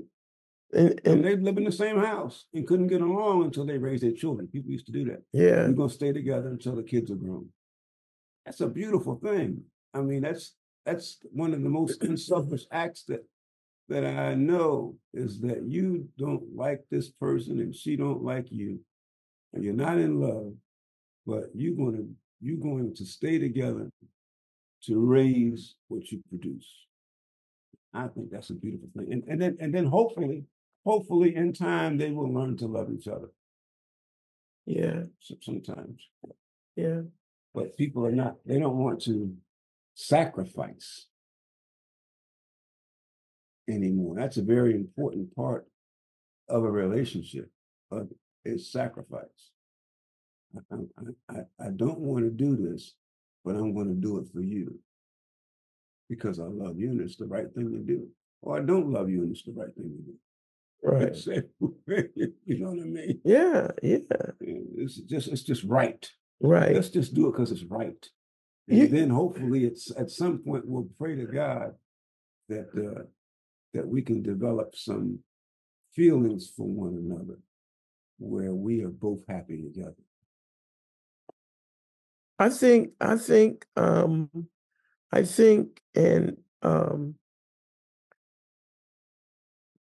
And, 0.72 0.88
and, 0.90 1.00
and, 1.06 1.24
they 1.24 1.36
live 1.36 1.56
in 1.58 1.64
the 1.64 1.72
same 1.72 1.98
house 1.98 2.46
and 2.52 2.66
couldn't 2.66 2.88
get 2.88 3.00
along 3.00 3.44
until 3.44 3.64
they 3.64 3.78
raised 3.78 4.02
their 4.02 4.12
children. 4.12 4.48
People 4.48 4.72
used 4.72 4.86
to 4.86 4.92
do 4.92 5.04
that. 5.06 5.22
Yeah. 5.32 5.66
We're 5.68 5.72
gonna 5.72 5.90
stay 5.90 6.12
together 6.12 6.48
until 6.48 6.74
the 6.74 6.82
kids 6.82 7.10
are 7.10 7.16
grown. 7.16 7.48
That's 8.44 8.60
a 8.60 8.68
beautiful 8.68 9.16
thing. 9.16 9.62
I 9.94 10.00
mean, 10.00 10.22
that's 10.22 10.54
that's 10.84 11.18
one 11.32 11.54
of 11.54 11.62
the 11.62 11.68
most 11.68 12.02
unselfish 12.02 12.64
acts 12.72 13.04
that 13.04 13.24
that 13.88 14.04
I 14.04 14.34
know 14.34 14.96
is 15.14 15.40
that 15.40 15.62
you 15.64 16.08
don't 16.18 16.44
like 16.54 16.84
this 16.90 17.10
person 17.10 17.60
and 17.60 17.74
she 17.74 17.96
don't 17.96 18.22
like 18.22 18.50
you, 18.50 18.80
and 19.52 19.62
you're 19.64 19.74
not 19.74 19.98
in 19.98 20.20
love, 20.20 20.52
but 21.26 21.44
you're 21.54 21.76
gonna 21.76 22.04
you're 22.40 22.60
going 22.60 22.94
to 22.94 23.04
stay 23.04 23.38
together 23.38 23.90
to 24.84 24.98
raise 24.98 25.76
what 25.88 26.10
you 26.10 26.22
produce. 26.28 26.68
I 27.94 28.08
think 28.08 28.30
that's 28.30 28.50
a 28.50 28.54
beautiful 28.54 28.88
thing. 28.96 29.12
And, 29.12 29.24
and 29.26 29.40
then 29.40 29.56
and 29.60 29.74
then 29.74 29.86
hopefully, 29.86 30.44
hopefully 30.84 31.34
in 31.34 31.52
time 31.52 31.96
they 31.96 32.10
will 32.10 32.32
learn 32.32 32.56
to 32.58 32.66
love 32.66 32.90
each 32.92 33.08
other. 33.08 33.30
Yeah. 34.66 35.04
Sometimes. 35.40 36.00
Yeah. 36.74 37.02
But 37.54 37.76
people 37.76 38.04
are 38.04 38.12
not, 38.12 38.36
they 38.44 38.58
don't 38.58 38.76
want 38.76 39.00
to 39.02 39.34
sacrifice 39.94 41.06
anymore. 43.68 44.14
That's 44.16 44.36
a 44.36 44.42
very 44.42 44.74
important 44.74 45.34
part 45.34 45.66
of 46.48 46.64
a 46.64 46.70
relationship. 46.70 47.50
Of 47.90 48.08
is 48.46 48.70
sacrifice. 48.70 49.50
I, 50.70 50.76
I, 51.28 51.40
I 51.60 51.70
don't 51.74 51.98
want 51.98 52.24
to 52.24 52.30
do 52.30 52.56
this, 52.56 52.94
but 53.44 53.56
I'm 53.56 53.74
going 53.74 53.88
to 53.88 53.94
do 53.94 54.18
it 54.18 54.26
for 54.32 54.40
you 54.40 54.78
because 56.08 56.38
I 56.38 56.44
love 56.44 56.78
you 56.78 56.90
and 56.90 57.00
it's 57.00 57.16
the 57.16 57.26
right 57.26 57.52
thing 57.54 57.72
to 57.72 57.78
do. 57.78 58.08
Or 58.42 58.56
I 58.56 58.60
don't 58.60 58.90
love 58.90 59.10
you 59.10 59.22
and 59.22 59.32
it's 59.32 59.42
the 59.42 59.52
right 59.52 59.74
thing 59.74 59.90
to 59.90 60.02
do. 60.02 60.14
Right. 60.82 61.16
you 62.44 62.58
know 62.58 62.70
what 62.70 62.80
I 62.80 62.84
mean? 62.84 63.20
Yeah, 63.24 63.68
yeah. 63.82 63.98
It's 64.40 64.96
just 64.96 65.28
it's 65.28 65.42
just 65.42 65.64
right. 65.64 66.08
Right. 66.40 66.74
Let's 66.74 66.90
just 66.90 67.14
do 67.14 67.28
it 67.28 67.32
because 67.32 67.50
it's 67.50 67.64
right. 67.64 68.06
And 68.68 68.78
yeah. 68.78 68.86
then 68.86 69.10
hopefully 69.10 69.64
it's 69.64 69.90
at 69.96 70.10
some 70.10 70.38
point 70.38 70.64
we'll 70.66 70.88
pray 70.98 71.16
to 71.16 71.24
God 71.24 71.72
that 72.48 72.68
uh, 72.76 73.02
that 73.76 73.86
we 73.86 74.00
can 74.00 74.22
develop 74.22 74.74
some 74.74 75.18
feelings 75.92 76.50
for 76.56 76.66
one 76.66 76.94
another 76.94 77.38
where 78.18 78.54
we 78.54 78.82
are 78.82 78.88
both 78.88 79.22
happy 79.28 79.62
together. 79.62 79.94
I 82.38 82.48
think 82.48 82.92
I 83.00 83.16
think 83.16 83.66
um 83.76 84.30
I 85.12 85.24
think 85.24 85.80
and 85.94 86.38
um 86.62 87.16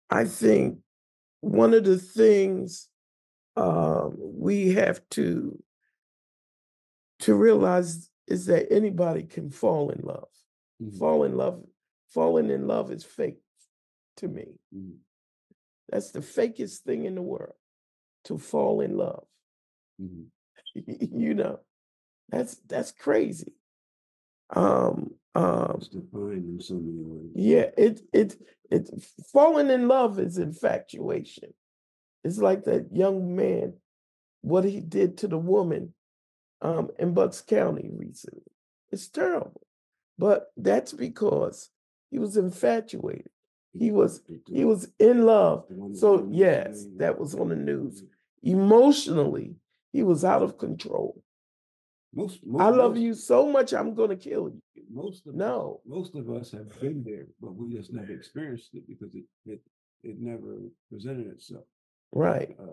I 0.10 0.26
think 0.26 0.80
one 1.42 1.74
of 1.74 1.84
the 1.84 1.98
things 1.98 2.88
um 3.58 4.16
we 4.18 4.74
have 4.74 5.02
to 5.12 5.62
to 7.20 7.36
realize 7.36 8.10
is 8.28 8.46
that 8.46 8.72
anybody 8.72 9.24
can 9.24 9.50
fall 9.50 9.90
in 9.90 10.02
love. 10.04 10.30
Mm-hmm. 10.82 10.98
Fall 10.98 11.24
in 11.26 11.36
love, 11.36 11.62
falling 12.10 12.50
in 12.50 12.68
love 12.68 12.90
is 12.92 13.04
fake 13.04 13.43
to 14.18 14.28
me. 14.28 14.60
Mm-hmm. 14.76 14.98
That's 15.90 16.12
the 16.12 16.22
fakest 16.22 16.80
thing 16.80 17.06
in 17.06 17.16
the 17.16 17.22
world 17.22 17.56
to 18.26 18.38
fall 18.38 18.82
in 18.82 18.98
love. 18.98 19.26
Mm-hmm. 20.02 20.30
you 21.20 21.34
know, 21.34 21.60
that's 22.30 22.56
that's 22.68 22.92
crazy. 22.92 23.54
Um, 24.56 25.12
um, 25.36 25.76
it's 25.78 25.88
defined 25.88 26.46
in 26.46 26.62
so 26.62 26.76
many 26.76 27.04
ways. 27.04 27.32
Yeah, 27.36 27.70
it 27.78 28.02
it 28.14 28.36
it 28.72 28.90
falling 29.32 29.70
in 29.70 29.88
love 29.88 30.20
is 30.20 30.38
infatuation. 30.38 31.54
It's 32.24 32.38
like 32.38 32.64
that 32.66 32.88
young 32.94 33.36
man, 33.36 33.74
what 34.42 34.64
he 34.64 34.80
did 34.80 35.18
to 35.20 35.28
the 35.28 35.38
woman 35.38 35.94
um, 36.62 36.90
in 36.98 37.14
Bucks 37.14 37.42
County 37.42 37.90
recently. 37.92 38.42
It's 38.92 39.10
terrible, 39.10 39.66
but 40.18 40.52
that's 40.56 40.94
because 40.94 41.70
he 42.12 42.20
was 42.20 42.38
infatuated. 42.38 43.30
He 43.74 43.92
was 43.92 44.22
he 44.48 44.66
was 44.66 44.88
in 45.00 45.26
love. 45.26 45.66
the 45.70 45.76
one 45.76 45.92
that 45.94 45.98
So 45.98 46.28
yes, 46.32 46.86
that 46.98 47.20
was 47.20 47.34
on 47.36 47.50
the 47.50 47.56
news. 47.56 48.04
Emotionally, 48.44 49.56
he 49.92 50.04
was 50.04 50.24
out 50.24 50.44
of 50.44 50.58
control. 50.58 51.24
Most, 52.16 52.46
most 52.46 52.62
I 52.62 52.70
love 52.70 52.92
most- 52.92 53.02
you 53.02 53.14
so 53.16 53.50
much, 53.50 53.74
I'm 53.74 53.96
gonna 53.96 54.16
kill 54.16 54.50
you. 54.50 54.62
Most 54.92 55.26
of 55.26 55.34
us- 55.34 55.40
No. 55.40 55.82
most 55.86 56.14
of 56.16 56.30
us 56.30 56.52
have 56.52 56.70
been 56.80 57.04
there, 57.04 57.28
but 57.42 57.56
we 57.56 57.74
just 57.74 57.92
never 57.92 58.14
experienced 58.14 58.76
it 58.76 58.86
because 58.88 59.16
it 59.16 59.26
it 59.46 59.62
it 60.04 60.20
never 60.20 60.54
presented 60.92 61.28
itself. 61.28 61.66
Right. 62.12 62.56
Uh, 62.60 62.66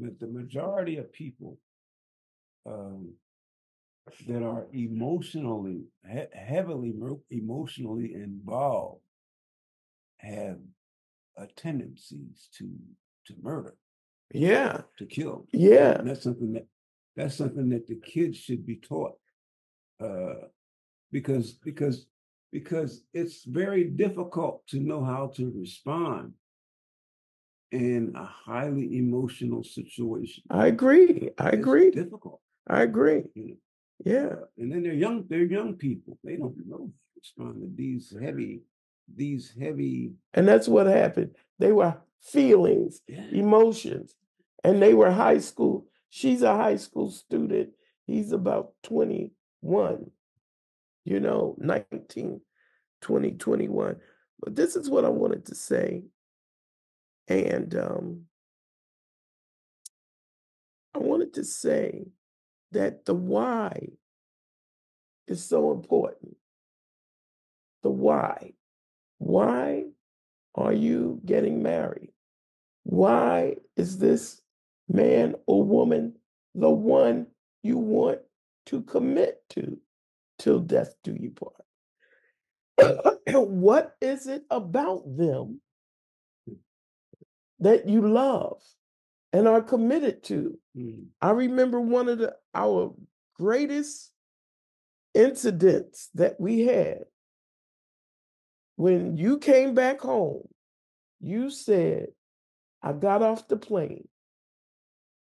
the, 0.00 0.10
the 0.18 0.26
majority 0.26 0.96
of 0.96 1.12
people 1.12 1.56
um, 2.66 3.14
that 4.26 4.42
are 4.42 4.66
emotionally 4.72 5.84
he- 6.10 6.32
heavily 6.52 6.92
emotionally 7.30 8.14
involved 8.14 9.02
have 10.18 10.58
a 11.36 11.46
tendencies 11.46 12.48
to 12.58 12.68
to 13.26 13.34
murder, 13.42 13.76
Yeah. 14.32 14.82
to 14.98 15.06
kill. 15.06 15.46
Yeah. 15.52 15.98
And 15.98 16.08
that's 16.08 16.22
something 16.22 16.52
that 16.54 16.66
that's 17.16 17.34
something 17.36 17.68
that 17.70 17.86
the 17.86 17.96
kids 17.96 18.36
should 18.38 18.64
be 18.66 18.76
taught. 18.76 19.18
Uh, 20.00 20.48
because 21.12 21.52
because 21.52 22.06
because 22.52 23.02
it's 23.12 23.44
very 23.44 23.84
difficult 23.84 24.66
to 24.68 24.78
know 24.80 25.04
how 25.04 25.26
to 25.36 25.50
respond 25.54 26.32
in 27.72 28.12
a 28.16 28.24
highly 28.24 28.96
emotional 28.96 29.62
situation. 29.62 30.42
I 30.48 30.68
agree. 30.68 31.30
I 31.38 31.48
It's 31.48 31.58
agree. 31.58 31.90
difficult. 31.90 32.40
I 32.66 32.82
agree. 32.82 33.24
you 33.34 33.48
know. 33.48 33.56
Yeah. 34.04 34.26
Uh, 34.28 34.44
and 34.56 34.72
then 34.72 34.82
they're 34.82 34.94
young, 34.94 35.26
they're 35.28 35.44
young 35.58 35.74
people. 35.74 36.18
They 36.24 36.36
don't 36.36 36.56
know 36.66 36.78
how 36.78 36.84
to 36.86 37.20
respond 37.20 37.54
to 37.62 37.68
these 37.74 38.14
heavy, 38.18 38.62
these 39.14 39.54
heavy. 39.58 40.12
And 40.34 40.46
that's 40.46 40.68
what 40.68 40.86
happened. 40.86 41.34
They 41.58 41.72
were 41.72 41.96
feelings, 42.22 43.00
emotions, 43.32 44.14
and 44.64 44.82
they 44.82 44.94
were 44.94 45.10
high 45.10 45.38
school. 45.38 45.86
She's 46.10 46.42
a 46.42 46.56
high 46.56 46.76
school 46.76 47.10
student. 47.10 47.70
He's 48.06 48.32
about 48.32 48.72
21, 48.84 50.10
you 51.04 51.20
know, 51.20 51.54
19, 51.58 52.40
20, 53.00 53.30
21. 53.32 53.96
But 54.40 54.56
this 54.56 54.76
is 54.76 54.88
what 54.88 55.04
I 55.04 55.10
wanted 55.10 55.46
to 55.46 55.54
say. 55.54 56.04
And 57.26 57.74
um, 57.74 58.22
I 60.94 60.98
wanted 60.98 61.34
to 61.34 61.44
say 61.44 62.06
that 62.72 63.04
the 63.04 63.14
why 63.14 63.88
is 65.26 65.44
so 65.44 65.72
important. 65.72 66.36
The 67.82 67.90
why. 67.90 68.54
Why 69.18 69.84
are 70.54 70.72
you 70.72 71.20
getting 71.24 71.62
married? 71.62 72.12
Why 72.84 73.56
is 73.76 73.98
this 73.98 74.40
man 74.88 75.34
or 75.46 75.62
woman 75.62 76.14
the 76.54 76.70
one 76.70 77.26
you 77.62 77.78
want 77.78 78.20
to 78.66 78.82
commit 78.82 79.42
to 79.50 79.78
till 80.38 80.60
death 80.60 80.94
do 81.04 81.14
you 81.18 81.30
part? 81.30 81.54
what 83.26 83.96
is 84.00 84.26
it 84.26 84.44
about 84.50 85.02
them 85.16 85.60
that 87.60 87.88
you 87.88 88.08
love 88.08 88.62
and 89.32 89.48
are 89.48 89.62
committed 89.62 90.22
to? 90.24 90.58
Mm, 90.76 91.06
I 91.20 91.30
remember 91.30 91.80
one 91.80 92.08
of 92.08 92.18
the 92.18 92.34
our 92.54 92.94
greatest 93.34 94.12
incidents 95.14 96.10
that 96.14 96.40
we 96.40 96.60
had 96.60 97.04
when 98.78 99.16
you 99.16 99.38
came 99.38 99.74
back 99.74 100.00
home. 100.00 100.46
You 101.20 101.50
said, 101.50 102.10
I 102.80 102.92
got 102.92 103.22
off 103.22 103.48
the 103.48 103.56
plane 103.56 104.06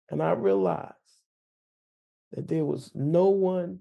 and 0.10 0.24
I 0.24 0.32
realized 0.32 0.94
that 2.32 2.48
there 2.48 2.64
was 2.64 2.92
no 2.96 3.26
one 3.28 3.80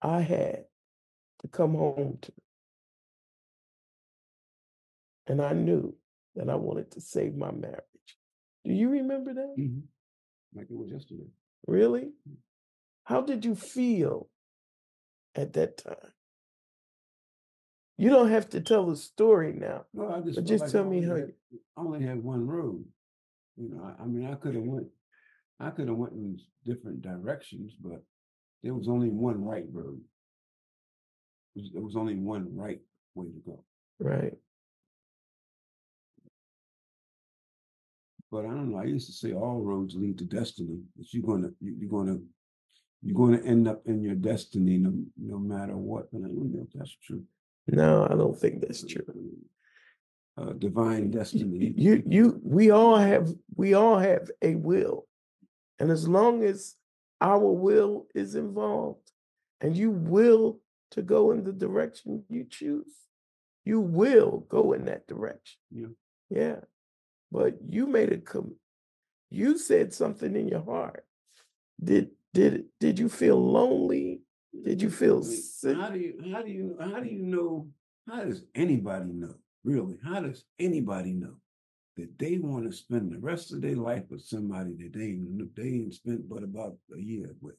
I 0.00 0.20
had 0.20 0.66
to 1.40 1.48
come 1.48 1.74
home 1.74 2.18
to. 2.22 2.32
And 5.26 5.42
I 5.42 5.52
knew 5.52 5.96
that 6.36 6.48
I 6.48 6.54
wanted 6.54 6.92
to 6.92 7.00
save 7.00 7.34
my 7.34 7.50
marriage. 7.50 7.82
Do 8.64 8.72
you 8.72 8.88
remember 8.88 9.34
that? 9.34 9.56
mhm. 9.58 9.82
Like 10.54 10.70
it 10.70 10.76
was 10.76 10.92
yesterday. 10.92 11.26
Really? 11.66 12.12
How 13.02 13.20
did 13.20 13.44
you 13.44 13.56
feel 13.56 14.28
at 15.34 15.54
that 15.54 15.78
time? 15.78 16.13
You 17.96 18.10
don't 18.10 18.30
have 18.30 18.48
to 18.50 18.60
tell 18.60 18.86
the 18.86 18.96
story 18.96 19.52
now. 19.52 19.84
No, 19.94 20.12
I 20.12 20.20
just. 20.20 20.36
But 20.36 20.44
just 20.46 20.64
like 20.64 20.72
tell 20.72 20.84
me 20.84 21.02
how 21.02 21.14
had- 21.16 21.32
I 21.76 21.80
only 21.80 22.04
had 22.04 22.22
one 22.22 22.46
road. 22.46 22.84
You 23.56 23.68
know, 23.70 23.84
I, 23.84 24.02
I 24.02 24.06
mean, 24.06 24.26
I 24.28 24.34
could 24.34 24.54
have 24.54 24.64
went, 24.64 24.86
I 25.60 25.70
could 25.70 25.86
have 25.88 25.96
went 25.96 26.12
in 26.14 26.40
different 26.64 27.02
directions, 27.02 27.72
but 27.80 28.02
there 28.64 28.74
was 28.74 28.88
only 28.88 29.10
one 29.10 29.44
right 29.44 29.66
road. 29.70 30.00
There 31.54 31.82
was- 31.82 31.94
only 31.96 32.16
one 32.16 32.54
right 32.56 32.80
way 33.14 33.26
to 33.26 33.42
go. 33.46 33.64
Right. 34.00 34.34
But 38.32 38.46
I 38.46 38.48
don't 38.48 38.72
know. 38.72 38.78
I 38.78 38.84
used 38.84 39.06
to 39.06 39.12
say 39.12 39.32
all 39.32 39.60
roads 39.62 39.94
lead 39.94 40.18
to 40.18 40.24
destiny. 40.24 40.80
That 40.96 41.14
you're 41.14 41.22
gonna, 41.22 41.50
you, 41.60 41.76
you're 41.78 41.90
gonna, 41.90 42.18
you're 43.02 43.14
gonna 43.16 43.40
end 43.44 43.68
up 43.68 43.82
in 43.86 44.02
your 44.02 44.16
destiny 44.16 44.78
no, 44.78 44.92
no 45.16 45.38
matter 45.38 45.76
what. 45.76 46.10
But 46.10 46.18
I 46.18 46.22
don't 46.22 46.52
know 46.52 46.66
if 46.66 46.72
that's 46.74 46.96
true. 47.06 47.22
No, 47.66 48.04
I 48.10 48.14
don't 48.14 48.38
think 48.38 48.60
that's 48.60 48.84
true. 48.86 49.04
Uh, 50.36 50.52
divine 50.52 51.10
destiny. 51.10 51.72
You 51.76 52.02
you 52.06 52.40
we 52.42 52.70
all 52.70 52.96
have 52.96 53.28
we 53.54 53.74
all 53.74 53.98
have 53.98 54.30
a 54.42 54.56
will. 54.56 55.06
And 55.78 55.90
as 55.90 56.08
long 56.08 56.42
as 56.44 56.74
our 57.20 57.38
will 57.38 58.06
is 58.14 58.34
involved 58.34 59.10
and 59.60 59.76
you 59.76 59.90
will 59.90 60.60
to 60.90 61.02
go 61.02 61.30
in 61.30 61.44
the 61.44 61.52
direction 61.52 62.24
you 62.28 62.46
choose, 62.48 62.92
you 63.64 63.80
will 63.80 64.46
go 64.48 64.72
in 64.72 64.84
that 64.86 65.06
direction. 65.06 65.58
Yeah. 65.70 65.86
Yeah. 66.30 66.56
But 67.30 67.54
you 67.66 67.86
made 67.86 68.12
a 68.12 68.18
com 68.18 68.56
you 69.30 69.56
said 69.58 69.92
something 69.92 70.36
in 70.36 70.48
your 70.48 70.64
heart. 70.64 71.04
Did 71.82 72.10
did 72.34 72.64
did 72.80 72.98
you 72.98 73.08
feel 73.08 73.40
lonely? 73.40 74.23
Did 74.62 74.82
you 74.82 74.90
feel 74.90 75.22
sick? 75.22 75.76
How 75.76 75.90
do 75.90 75.98
you 75.98 76.32
how 76.32 76.42
do 76.42 76.50
you 76.50 76.76
how 76.80 77.00
do 77.00 77.08
you 77.08 77.22
know 77.22 77.68
how 78.08 78.24
does 78.24 78.44
anybody 78.54 79.12
know 79.12 79.34
really? 79.64 79.98
How 80.04 80.20
does 80.20 80.44
anybody 80.58 81.12
know 81.12 81.36
that 81.96 82.18
they 82.18 82.38
want 82.38 82.70
to 82.70 82.76
spend 82.76 83.12
the 83.12 83.18
rest 83.18 83.52
of 83.52 83.62
their 83.62 83.76
life 83.76 84.04
with 84.10 84.22
somebody 84.22 84.74
that 84.78 84.92
they 84.92 85.04
ain't, 85.04 85.56
they 85.56 85.62
ain't 85.62 85.94
spent 85.94 86.28
but 86.28 86.42
about 86.42 86.76
a 86.94 87.00
year 87.00 87.34
with 87.40 87.56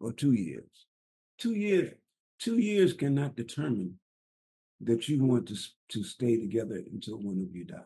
or 0.00 0.12
two 0.12 0.32
years? 0.32 0.86
Two 1.38 1.54
years 1.54 1.94
two 2.38 2.58
years 2.58 2.92
cannot 2.92 3.36
determine 3.36 3.98
that 4.80 5.08
you 5.08 5.24
want 5.24 5.48
to 5.48 5.56
to 5.88 6.04
stay 6.04 6.38
together 6.38 6.82
until 6.92 7.16
one 7.16 7.40
of 7.40 7.54
you 7.54 7.64
die. 7.64 7.76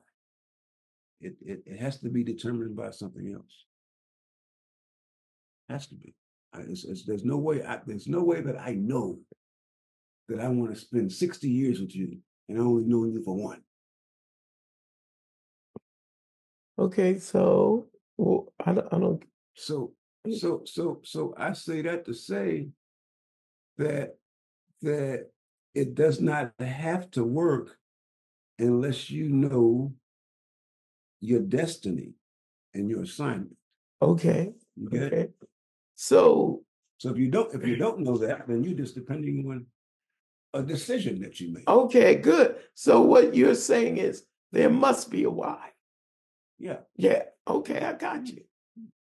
It 1.21 1.37
it, 1.41 1.63
it 1.67 1.81
has 1.81 1.99
to 2.01 2.11
be 2.11 2.23
determined 2.23 2.77
by 2.77 2.91
something 2.91 3.33
else. 3.33 3.65
Has 5.69 5.87
to 5.87 5.95
be 5.95 6.15
it's, 6.61 6.85
it's, 6.85 7.05
there's 7.05 7.25
no 7.25 7.37
way 7.39 7.65
I, 7.65 7.81
there's 7.87 8.09
no 8.09 8.23
way 8.23 8.41
that 8.41 8.61
I 8.61 8.73
know 8.73 9.19
that 10.29 10.41
I 10.41 10.49
want 10.49 10.75
to 10.75 10.81
spend 10.81 11.13
60 11.13 11.49
years 11.49 11.81
with 11.81 11.95
you 11.95 12.19
and 12.49 12.59
I 12.59 12.63
only 12.63 12.85
know 12.85 13.05
you 13.05 13.23
for 13.25 13.35
one. 13.35 13.63
Okay, 16.79 17.19
so 17.19 17.87
well, 18.17 18.53
I 18.65 18.73
don't, 18.73 18.93
I 18.93 18.99
don't 18.99 19.23
So 19.55 19.93
so 20.31 20.63
so 20.65 21.01
so 21.05 21.35
I 21.37 21.53
say 21.53 21.83
that 21.83 22.05
to 22.07 22.15
say 22.15 22.69
that 23.79 24.17
that 24.83 25.29
it 25.75 25.95
does 25.95 26.21
not 26.21 26.53
have 26.59 27.11
to 27.13 27.25
work 27.25 27.77
unless 28.59 29.11
you 29.11 29.29
know 29.29 29.93
your 31.21 31.41
destiny 31.41 32.15
and 32.75 32.89
your 32.91 33.03
assignment. 33.03 33.57
okay. 34.01 34.53
You 34.77 34.89
get 34.89 35.13
it? 35.13 35.35
So 36.03 36.65
So 36.99 37.11
if 37.11 37.17
you 37.17 37.31
don't 37.31 37.55
if 37.55 37.65
you 37.65 37.75
eh 37.75 37.79
don't 37.79 38.01
know 38.01 38.19
that, 38.19 38.49
then 38.49 38.65
you're 38.65 38.83
just 38.83 38.97
depending 38.97 39.47
on 39.49 39.67
a 40.53 40.61
decision 40.75 41.21
that 41.23 41.39
you 41.39 41.53
make. 41.53 41.69
Okay, 41.69 42.17
good. 42.17 42.57
So 42.75 43.03
what 43.03 43.37
you're 43.37 43.55
saying 43.71 43.99
is 43.99 44.25
there 44.51 44.69
must 44.69 45.13
be 45.13 45.23
a 45.23 45.31
why. 45.31 45.71
Yeah. 46.59 46.81
Yeah. 46.97 47.23
Okay, 47.47 47.79
I 47.79 47.93
got 47.93 48.27
you. 48.27 48.43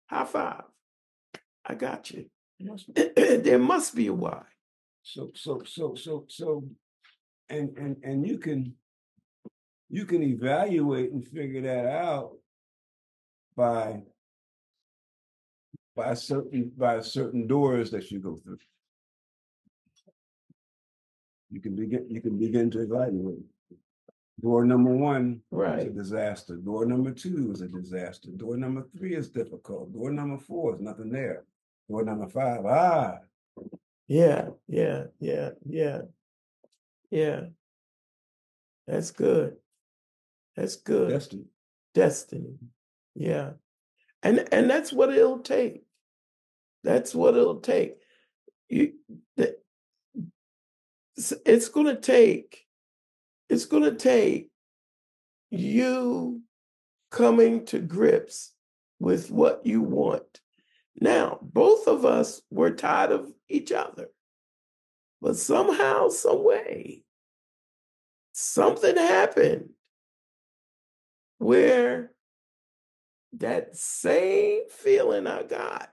High 0.08 0.24
five. 0.24 0.64
I 1.64 1.74
got 1.76 2.10
you. 2.10 2.26
must 2.58 2.92
there 3.46 3.64
must 3.72 3.94
be 3.94 4.08
a 4.08 4.12
why. 4.12 4.42
So 5.04 5.30
so 5.44 5.62
so 5.64 5.94
so 5.94 6.26
so 6.28 6.64
and 7.48 7.68
and 7.78 7.96
and 8.02 8.26
you 8.26 8.38
can 8.38 8.74
you 9.88 10.06
can 10.06 10.24
evaluate 10.24 11.12
and 11.12 11.24
figure 11.24 11.62
that 11.62 11.86
out 11.86 12.32
by 13.54 14.02
by 15.96 16.14
certain 16.14 16.72
by 16.76 17.00
certain 17.00 17.46
doors 17.46 17.90
that 17.90 18.10
you 18.10 18.18
go 18.20 18.36
through. 18.36 18.58
You 21.50 21.60
can 21.60 21.74
begin 21.74 22.06
you 22.08 22.20
can 22.20 22.38
begin 22.38 22.70
to 22.70 22.80
evaluate. 22.82 23.44
Door 24.40 24.64
number 24.64 24.90
one 24.90 25.40
right. 25.50 25.80
is 25.80 25.86
a 25.86 25.90
disaster. 25.90 26.56
Door 26.56 26.86
number 26.86 27.10
two 27.10 27.50
is 27.52 27.60
a 27.60 27.68
disaster. 27.68 28.30
Door 28.30 28.56
number 28.56 28.86
three 28.96 29.14
is 29.14 29.28
difficult. 29.28 29.92
Door 29.92 30.12
number 30.12 30.38
four 30.38 30.76
is 30.76 30.80
nothing 30.80 31.10
there. 31.10 31.44
Door 31.90 32.04
number 32.04 32.28
five, 32.28 32.64
ah, 32.64 33.18
Yeah, 34.08 34.50
yeah, 34.66 35.04
yeah, 35.18 35.50
yeah. 35.68 36.02
Yeah. 37.10 37.40
That's 38.86 39.10
good. 39.10 39.56
That's 40.56 40.76
good. 40.76 41.10
destiny. 41.10 41.44
Destiny. 41.94 42.54
Yeah. 43.14 43.50
And 44.22 44.46
and 44.52 44.68
that's 44.68 44.92
what 44.92 45.12
it'll 45.12 45.40
take. 45.40 45.84
That's 46.84 47.14
what 47.14 47.36
it'll 47.36 47.60
take. 47.60 47.94
You 48.68 48.92
the, 49.36 49.56
it's, 51.16 51.32
it's 51.44 51.68
gonna 51.68 52.00
take 52.00 52.66
it's 53.48 53.66
gonna 53.66 53.94
take 53.94 54.50
you 55.50 56.42
coming 57.10 57.64
to 57.66 57.78
grips 57.78 58.52
with 58.98 59.30
what 59.30 59.66
you 59.66 59.82
want. 59.82 60.40
Now, 61.00 61.38
both 61.42 61.88
of 61.88 62.04
us 62.04 62.42
were 62.50 62.70
tired 62.70 63.10
of 63.10 63.32
each 63.48 63.72
other. 63.72 64.08
But 65.20 65.36
somehow, 65.36 66.08
some 66.08 66.44
way, 66.44 67.02
something 68.32 68.96
happened 68.96 69.70
where 71.38 72.12
that 73.38 73.76
same 73.76 74.62
feeling 74.68 75.26
I 75.26 75.42
got 75.42 75.90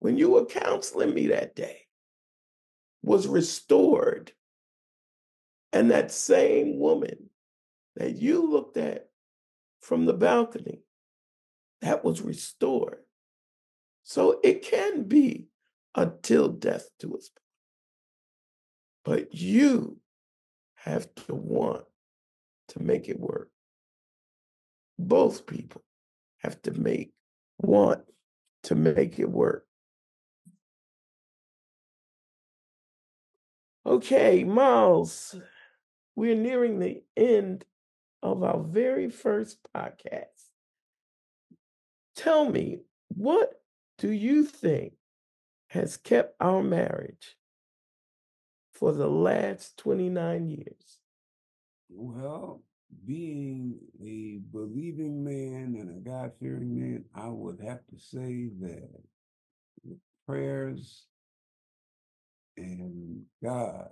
when 0.00 0.18
you 0.18 0.30
were 0.30 0.46
counseling 0.46 1.14
me 1.14 1.28
that 1.28 1.54
day 1.54 1.82
was 3.02 3.26
restored. 3.26 4.32
And 5.72 5.90
that 5.90 6.10
same 6.10 6.80
woman 6.80 7.30
that 7.96 8.16
you 8.16 8.50
looked 8.50 8.76
at 8.76 9.08
from 9.80 10.04
the 10.04 10.12
balcony, 10.12 10.82
that 11.80 12.04
was 12.04 12.20
restored. 12.20 12.98
So 14.02 14.40
it 14.42 14.62
can 14.62 15.04
be 15.04 15.46
until 15.94 16.48
death 16.48 16.88
do 16.98 17.16
us 17.16 17.28
part. 17.28 17.42
But 19.04 19.34
you 19.34 19.98
have 20.74 21.14
to 21.26 21.34
want 21.34 21.84
to 22.68 22.82
make 22.82 23.08
it 23.08 23.18
work. 23.18 23.50
Both 24.98 25.46
people 25.46 25.82
have 26.42 26.60
to 26.62 26.72
make 26.72 27.12
want 27.58 28.02
to 28.64 28.74
make 28.74 29.18
it 29.18 29.30
work. 29.30 29.66
Okay, 33.86 34.44
Miles, 34.44 35.34
we're 36.14 36.36
nearing 36.36 36.78
the 36.78 37.02
end 37.16 37.64
of 38.22 38.42
our 38.42 38.62
very 38.62 39.08
first 39.08 39.58
podcast. 39.74 40.50
Tell 42.14 42.48
me, 42.50 42.80
what 43.08 43.62
do 43.98 44.10
you 44.10 44.44
think 44.44 44.92
has 45.68 45.96
kept 45.96 46.34
our 46.40 46.62
marriage 46.62 47.36
for 48.72 48.92
the 48.92 49.08
last 49.08 49.78
29 49.78 50.48
years? 50.48 50.98
Well, 51.88 52.62
being 53.06 53.78
a 54.02 54.40
believing 54.52 55.22
man 55.24 55.76
and 55.78 55.90
a 55.90 56.00
God 56.08 56.32
fearing 56.40 56.78
man, 56.78 57.04
I 57.14 57.28
would 57.28 57.60
have 57.64 57.80
to 57.88 57.98
say 57.98 58.48
that 58.60 58.90
with 59.84 59.98
prayers 60.26 61.06
and 62.56 63.22
God, 63.42 63.88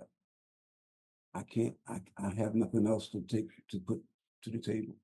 I 1.33 1.43
can't, 1.43 1.75
I, 1.87 1.99
I 2.17 2.33
have 2.35 2.55
nothing 2.55 2.87
else 2.87 3.09
to 3.09 3.21
take, 3.21 3.49
to 3.71 3.79
put 3.79 4.01
to 4.43 4.49
the 4.49 4.59
table. 4.59 4.95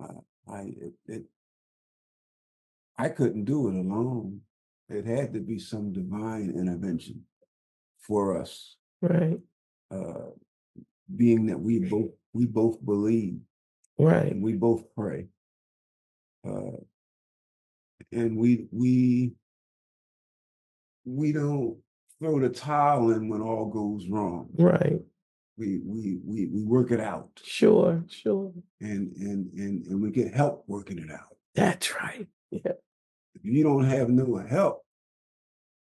I, 0.00 0.52
I, 0.52 0.60
it, 0.60 0.92
it, 1.06 1.22
I 2.98 3.08
couldn't 3.08 3.44
do 3.44 3.68
it 3.68 3.74
alone. 3.74 4.40
It 4.88 5.06
had 5.06 5.32
to 5.34 5.40
be 5.40 5.58
some 5.58 5.92
divine 5.92 6.52
intervention 6.56 7.22
for 8.00 8.36
us, 8.36 8.76
Right, 9.00 9.38
uh, 9.90 10.30
being 11.16 11.46
that 11.46 11.60
we 11.60 11.78
both, 11.78 12.10
we 12.32 12.46
both 12.46 12.84
believe 12.84 13.38
right, 13.98 14.30
and 14.32 14.42
we 14.42 14.54
both 14.54 14.84
pray. 14.94 15.26
Uh, 16.46 16.78
and 18.12 18.36
we 18.36 18.66
we 18.72 19.32
we 21.04 21.32
don't 21.32 21.76
throw 22.18 22.38
the 22.40 22.48
towel 22.48 23.10
in 23.10 23.28
when 23.28 23.40
all 23.40 23.66
goes 23.70 24.06
wrong. 24.08 24.48
right. 24.58 25.00
We 25.56 25.78
we 25.84 26.18
we 26.24 26.46
we 26.46 26.64
work 26.64 26.90
it 26.90 27.00
out 27.00 27.28
Sure, 27.44 28.02
sure. 28.08 28.52
and 28.80 29.14
and 29.16 29.52
and 29.58 29.86
and 29.86 30.00
we 30.02 30.10
get 30.10 30.32
help 30.32 30.64
working 30.66 30.98
it 30.98 31.10
out. 31.10 31.36
That's 31.54 31.94
right. 31.94 32.26
Yeah, 32.50 32.72
If 33.34 33.44
you 33.44 33.62
don't 33.62 33.84
have 33.84 34.08
no 34.08 34.36
help 34.38 34.82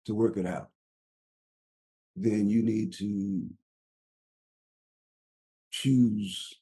to 0.06 0.14
work 0.14 0.36
it 0.36 0.46
out, 0.46 0.68
then 2.14 2.48
you 2.48 2.62
need 2.62 2.92
to 2.94 3.48
choose 5.84 6.54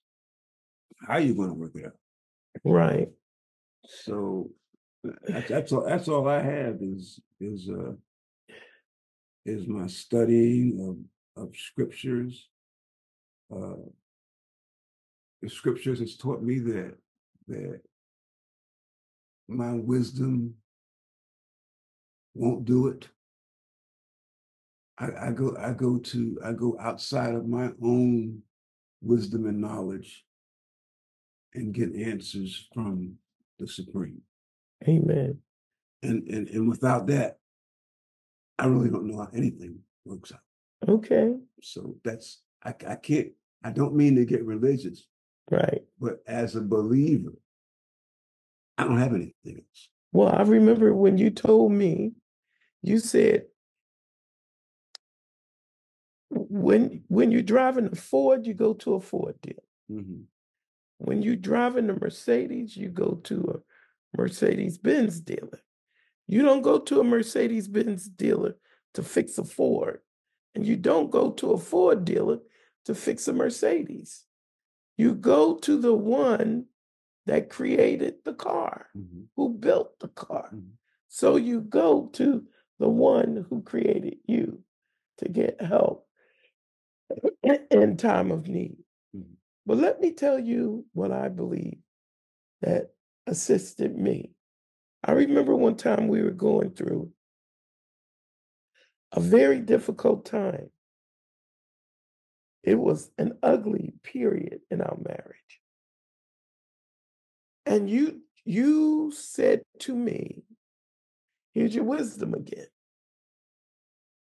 how 1.06 1.18
you're 1.18 1.37
going 1.37 1.48
to 1.48 1.54
work 1.54 1.72
it 1.74 1.87
out. 1.87 1.92
right. 2.64 3.08
So 3.85 4.50
that's, 5.24 5.48
that's 5.48 5.72
all. 5.72 5.85
That's 5.85 6.08
all 6.08 6.28
I 6.28 6.42
have 6.42 6.76
is 6.80 7.20
is 7.40 7.68
uh 7.68 7.92
is 9.44 9.66
my 9.66 9.87
studying 9.87 11.08
of 11.37 11.44
of 11.44 11.56
scriptures. 11.56 12.48
Uh, 13.54 13.82
the 15.40 15.48
scriptures 15.48 15.98
has 15.98 16.16
taught 16.16 16.42
me 16.42 16.61
that 16.61 16.94
that 17.48 17.80
my 19.48 19.72
wisdom 19.72 20.54
won't 22.35 22.64
do 22.64 22.88
it. 22.88 23.08
I, 24.98 25.28
I 25.28 25.30
go 25.32 25.56
I 25.58 25.72
go 25.72 25.98
to 25.98 26.38
I 26.44 26.52
go 26.52 26.76
outside 26.80 27.35
of 27.35 27.48
my 27.48 27.70
own 27.82 28.42
wisdom 29.02 29.46
and 29.46 29.60
knowledge 29.60 30.24
and 31.54 31.74
get 31.74 31.94
answers 31.94 32.68
from 32.74 33.14
the 33.58 33.66
supreme 33.66 34.22
Amen. 34.88 35.38
and 36.02 36.26
and 36.28 36.48
and 36.48 36.68
without 36.68 37.06
that, 37.08 37.38
I 38.58 38.66
really 38.66 38.90
don't 38.90 39.06
know 39.06 39.18
how 39.18 39.28
anything 39.34 39.78
works 40.04 40.32
out. 40.32 40.40
Okay. 40.88 41.34
So 41.62 41.96
that's 42.04 42.42
I 42.64 42.70
I 42.88 42.96
can't. 42.96 43.28
I 43.64 43.70
don't 43.70 43.94
mean 43.94 44.16
to 44.16 44.24
get 44.24 44.44
religious, 44.44 45.06
Right. 45.50 45.82
but 46.00 46.22
as 46.26 46.56
a 46.56 46.60
believer, 46.60 47.34
I 48.76 48.84
don't 48.84 48.98
have 48.98 49.14
anything 49.14 49.56
else. 49.58 49.88
Well, 50.12 50.28
I 50.30 50.42
remember 50.42 50.92
when 50.94 51.16
you 51.18 51.30
told 51.30 51.70
me, 51.70 52.12
you 52.82 52.98
said 52.98 53.44
when 56.33 57.05
when 57.09 57.31
you're 57.31 57.42
driving 57.42 57.87
a 57.87 57.95
Ford, 57.95 58.47
you 58.47 58.55
go 58.55 58.75
to 58.75 58.95
a 58.95 59.01
Ford 59.01 59.37
dealer. 59.42 59.68
Mhm. 59.90 60.25
When 60.99 61.23
you're 61.23 61.37
driving 61.37 61.90
a 61.90 61.95
Mercedes, 61.95 62.77
you 62.77 62.88
go 62.88 63.14
to 63.25 63.62
a 64.14 64.16
Mercedes 64.16 64.79
Benz 64.79 65.21
dealer. 65.21 65.61
You 66.27 66.42
don't 66.42 66.62
go 66.62 66.79
to 66.79 67.01
a 67.01 67.05
Mercedes 67.05 67.68
Benz 67.68 68.09
dealer 68.09 68.57
to 68.95 69.03
fix 69.03 69.37
a 69.38 69.45
Ford, 69.45 70.01
and 70.55 70.66
you 70.66 70.77
don't 70.77 71.11
go 71.11 71.33
to 71.33 71.53
a 71.53 71.59
Ford 71.59 72.05
dealer 72.05 72.40
to 72.85 72.95
fix 72.95 73.29
a 73.29 73.33
Mercedes. 73.33 74.25
You 74.97 75.14
go 75.14 75.57
to 75.59 75.77
the 75.79 75.95
one 75.95 76.66
that 77.27 77.51
created 77.51 78.25
the 78.25 78.35
car, 78.35 78.88
Mhm. 78.97 79.29
who 79.37 79.55
built 79.55 79.99
the 80.01 80.09
car. 80.09 80.51
Mhm. 80.53 80.73
So 81.09 81.37
you 81.37 81.61
go 81.61 82.07
to 82.14 82.47
the 82.79 82.88
one 82.88 83.47
who 83.49 83.62
created 83.62 84.18
you 84.27 84.64
to 85.18 85.29
get 85.29 85.61
help 85.61 86.09
in 87.70 87.96
time 87.96 88.30
of 88.30 88.48
need. 88.48 88.84
Mhm. 89.14 89.36
But 89.66 89.78
let 89.78 90.00
me 90.00 90.12
tell 90.12 90.38
you 90.38 90.86
what 90.92 91.12
I 91.12 91.28
believe 91.28 91.78
that 92.62 92.94
assisted 93.26 93.96
me. 93.96 94.34
I 95.05 95.12
remember 95.12 95.55
one 95.55 95.76
time 95.76 96.09
we 96.09 96.22
were 96.22 96.30
going 96.30 96.72
through 96.72 97.12
a 99.12 99.20
very 99.20 99.61
difficult 99.61 100.24
time. 100.24 100.70
It 102.62 102.76
was 102.76 103.11
an 103.18 103.38
ugly 103.42 103.94
period 104.03 104.61
in 104.70 104.80
our 104.80 104.96
marriage. 104.96 105.61
And 107.66 107.88
you 107.88 108.22
you 108.44 109.12
said 109.12 109.62
to 109.80 109.94
me, 109.94 110.42
here's 111.55 111.74
your 111.74 111.84
wisdom 111.84 112.34
again. 112.34 112.66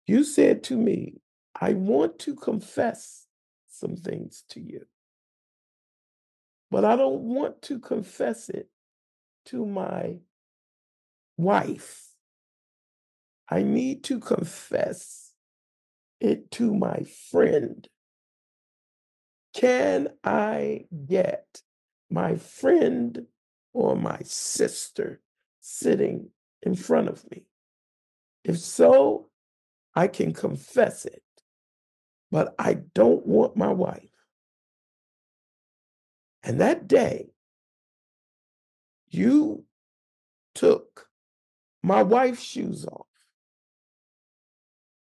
You 0.08 0.24
said 0.24 0.64
to 0.66 0.78
me, 0.78 1.22
I 1.60 1.74
want 1.74 2.20
to 2.20 2.36
confess 2.36 3.28
some 3.68 3.96
things 3.96 4.44
to 4.50 4.60
you, 4.60 4.86
but 6.72 6.86
I 6.86 6.96
don't 6.96 7.22
want 7.22 7.62
to 7.64 7.80
confess 7.80 8.50
it 8.50 8.70
to 9.46 9.66
my 9.66 10.20
wife. 11.38 12.10
I 13.50 13.64
need 13.64 14.04
to 14.06 14.20
confess 14.20 15.34
it 16.20 16.52
to 16.52 16.74
my 16.74 17.06
friend. 17.32 17.88
Can 19.54 20.10
I 20.24 20.86
get 21.08 21.62
my 22.10 22.36
friend 22.36 23.26
or 23.74 23.96
my 23.96 24.20
sister 24.24 25.22
sitting 25.62 26.30
in 26.62 26.76
front 26.76 27.10
of 27.10 27.30
me? 27.32 27.46
If 28.44 28.60
so, 28.60 29.30
I 29.96 30.08
can 30.08 30.34
confess 30.34 31.06
it, 31.06 31.24
but 32.32 32.54
I 32.60 32.76
don't 32.94 33.26
want 33.26 33.56
my 33.56 33.72
wife. 33.72 34.10
And 36.44 36.62
that 36.62 36.88
day, 36.88 37.30
you 39.10 39.66
took 40.56 41.08
my 41.84 42.04
wife's 42.04 42.44
shoes 42.44 42.86
off 42.86 43.08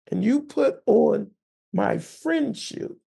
and 0.09 0.23
you 0.23 0.41
put 0.41 0.81
on 0.85 1.31
my 1.71 1.97
friend's 1.97 2.59
shoe. 2.59 2.97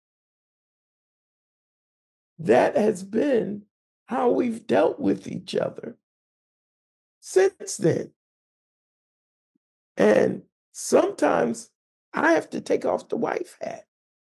That 2.39 2.75
has 2.75 3.03
been 3.03 3.63
how 4.07 4.31
we've 4.31 4.65
dealt 4.67 4.99
with 4.99 5.27
each 5.27 5.55
other 5.55 5.97
since 7.19 7.77
then. 7.77 8.11
And 9.97 10.43
sometimes 10.71 11.69
I 12.13 12.33
have 12.33 12.49
to 12.51 12.61
take 12.61 12.85
off 12.85 13.09
the 13.09 13.17
wife 13.17 13.57
hat 13.61 13.84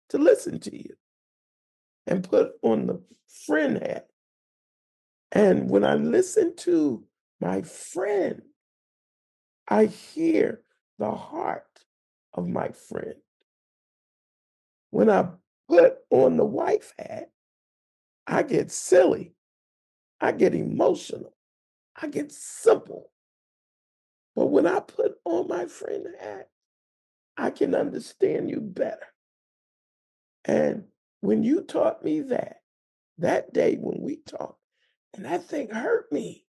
to 0.10 0.18
listen 0.18 0.60
to 0.60 0.76
you 0.76 0.96
and 2.08 2.28
put 2.28 2.52
on 2.62 2.88
the 2.88 3.02
friend 3.46 3.78
hat. 3.78 4.08
And 5.32 5.70
when 5.70 5.84
I 5.84 5.96
listen 5.96 6.56
to 6.58 7.04
my 7.40 7.62
friend, 7.62 8.42
I 9.68 9.86
hear 9.86 10.62
the 10.98 11.12
heart 11.12 11.86
of 12.34 12.48
my 12.48 12.70
friend. 12.70 13.16
When 14.90 15.10
I 15.10 15.30
put 15.68 15.98
on 16.10 16.38
the 16.38 16.46
wife 16.46 16.94
hat, 16.98 17.30
I 18.26 18.44
get 18.44 18.72
silly. 18.72 19.34
I 20.20 20.32
get 20.32 20.56
emotional. 20.56 21.34
I 21.96 22.08
get 22.08 22.32
simple. 22.32 23.12
But 24.36 24.48
when 24.48 24.66
I 24.66 24.80
put 24.80 25.14
on 25.26 25.48
my 25.48 25.66
friend 25.66 26.08
hat, 26.20 26.50
I 27.38 27.52
can 27.52 27.76
understand 27.76 28.50
you 28.50 28.60
better. 28.60 29.08
And 30.46 30.86
when 31.22 31.44
you 31.44 31.62
taught 31.62 32.04
me 32.04 32.22
that, 32.22 32.58
that 33.18 33.54
day 33.54 33.76
when 33.76 34.02
we 34.02 34.18
talked, 34.18 34.60
and 35.16 35.26
that 35.26 35.44
thing 35.46 35.70
hurt 35.70 36.12
me. 36.12 36.46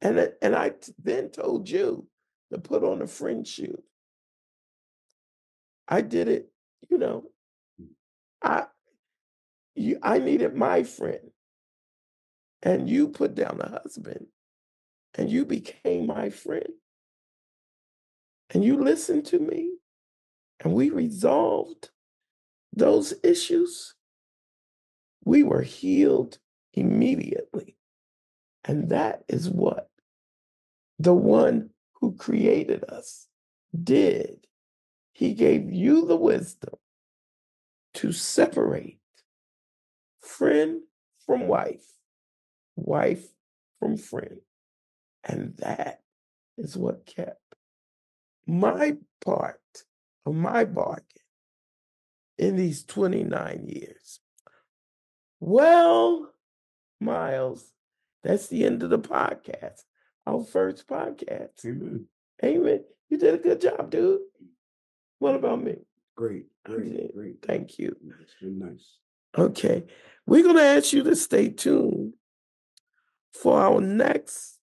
And, 0.00 0.32
and 0.40 0.54
I 0.54 0.72
then 1.02 1.30
told 1.30 1.68
you 1.68 2.06
to 2.52 2.58
put 2.58 2.84
on 2.84 3.02
a 3.02 3.06
friend 3.06 3.46
shoe. 3.46 3.82
I 5.88 6.00
did 6.02 6.28
it, 6.28 6.50
you 6.88 6.98
know. 6.98 7.24
I 8.42 8.66
you, 9.74 9.98
I 10.02 10.18
needed 10.18 10.54
my 10.54 10.82
friend. 10.82 11.30
And 12.62 12.88
you 12.88 13.08
put 13.08 13.34
down 13.34 13.58
the 13.58 13.68
husband 13.68 14.26
and 15.14 15.30
you 15.30 15.44
became 15.44 16.06
my 16.06 16.30
friend. 16.30 16.68
And 18.50 18.62
you 18.62 18.82
listened 18.82 19.26
to 19.26 19.38
me 19.38 19.72
and 20.62 20.74
we 20.74 20.90
resolved 20.90 21.90
those 22.72 23.14
issues. 23.22 23.94
We 25.24 25.42
were 25.42 25.62
healed 25.62 26.38
immediately. 26.72 27.76
And 28.64 28.90
that 28.90 29.24
is 29.28 29.48
what 29.48 29.88
the 30.98 31.14
one 31.14 31.70
who 32.00 32.14
created 32.14 32.84
us 32.88 33.26
did. 33.82 34.46
He 35.12 35.34
gave 35.34 35.70
you 35.72 36.06
the 36.06 36.16
wisdom 36.16 36.74
to 37.94 38.12
separate 38.12 39.00
friend 40.20 40.82
from 41.26 41.48
wife, 41.48 41.86
wife 42.76 43.26
from 43.78 43.96
friend. 43.96 44.40
And 45.24 45.56
that 45.58 46.00
is 46.56 46.76
what 46.76 47.06
kept 47.06 47.40
my 48.46 48.96
part 49.24 49.60
of 50.26 50.34
my 50.34 50.64
bargain 50.64 51.04
in 52.40 52.56
these 52.56 52.82
29 52.84 53.66
years. 53.68 54.18
Well, 55.40 56.32
Miles, 56.98 57.70
that's 58.24 58.48
the 58.48 58.64
end 58.64 58.82
of 58.82 58.88
the 58.88 58.98
podcast, 58.98 59.82
our 60.26 60.42
first 60.42 60.88
podcast. 60.88 61.64
Amen. 61.66 62.06
Amen. 62.42 62.84
You 63.10 63.18
did 63.18 63.34
a 63.34 63.38
good 63.38 63.60
job, 63.60 63.90
dude. 63.90 64.20
What 65.18 65.34
about 65.34 65.62
me? 65.62 65.76
Great, 66.16 66.46
great, 66.64 67.14
great. 67.14 67.42
Thank 67.42 67.78
you. 67.78 67.94
It's 68.22 68.34
been 68.40 68.58
nice. 68.58 68.96
Okay. 69.36 69.84
We're 70.26 70.42
going 70.42 70.56
to 70.56 70.62
ask 70.62 70.94
you 70.94 71.02
to 71.02 71.16
stay 71.16 71.50
tuned 71.50 72.14
for 73.34 73.60
our 73.60 73.82
next 73.82 74.58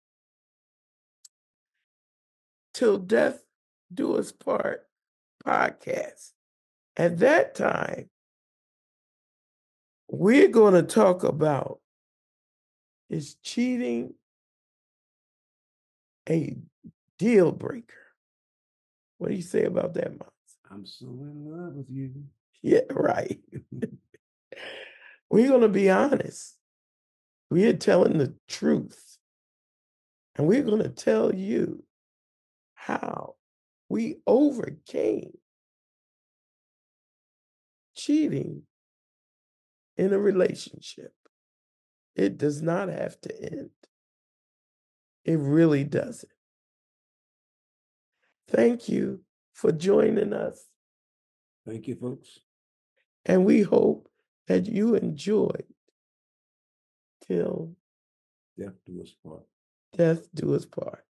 Till 2.73 2.97
Death 2.97 3.43
Do 3.93 4.17
Us 4.17 4.31
Part 4.31 4.87
podcast. 5.45 6.31
At 6.97 7.19
that 7.19 7.53
time, 7.53 8.09
we're 10.09 10.47
going 10.47 10.73
to 10.73 10.83
talk 10.83 11.23
about 11.23 11.79
is 13.09 13.35
cheating 13.35 14.15
a 16.29 16.57
deal 17.17 17.51
breaker? 17.51 17.93
What 19.17 19.29
do 19.29 19.35
you 19.35 19.41
say 19.41 19.63
about 19.63 19.93
that, 19.93 20.11
Miles? 20.11 20.31
I'm 20.69 20.85
so 20.85 21.05
in 21.05 21.45
love 21.45 21.75
with 21.75 21.89
you. 21.89 22.11
Yeah, 22.61 22.81
right. 22.91 23.39
we're 25.29 25.47
going 25.47 25.61
to 25.61 25.69
be 25.69 25.89
honest. 25.89 26.55
We're 27.49 27.73
telling 27.73 28.17
the 28.17 28.33
truth. 28.47 29.17
And 30.35 30.47
we're 30.47 30.63
going 30.63 30.83
to 30.83 30.89
tell 30.89 31.33
you 31.33 31.83
how 32.75 33.35
we 33.89 34.17
overcame 34.27 35.31
cheating 37.97 38.63
in 39.97 40.13
a 40.13 40.19
relationship. 40.19 41.13
It 42.15 42.37
does 42.37 42.61
not 42.61 42.89
have 42.89 43.19
to 43.21 43.43
end. 43.43 43.71
It 45.25 45.39
really 45.39 45.83
doesn't. 45.83 46.31
Thank 48.47 48.87
you 48.87 49.21
for 49.53 49.71
joining 49.71 50.33
us. 50.33 50.65
Thank 51.65 51.87
you, 51.87 51.95
folks. 51.95 52.39
And 53.25 53.43
we 53.43 53.61
hope 53.61 54.07
that 54.47 54.67
you 54.67 54.95
enjoyed 54.95 55.65
till 57.27 57.75
Death 58.57 58.73
do 58.85 59.01
us 59.01 59.13
part. 59.23 59.45
death 59.95 60.27
do 60.33 60.55
us 60.55 60.65
part. 60.65 61.03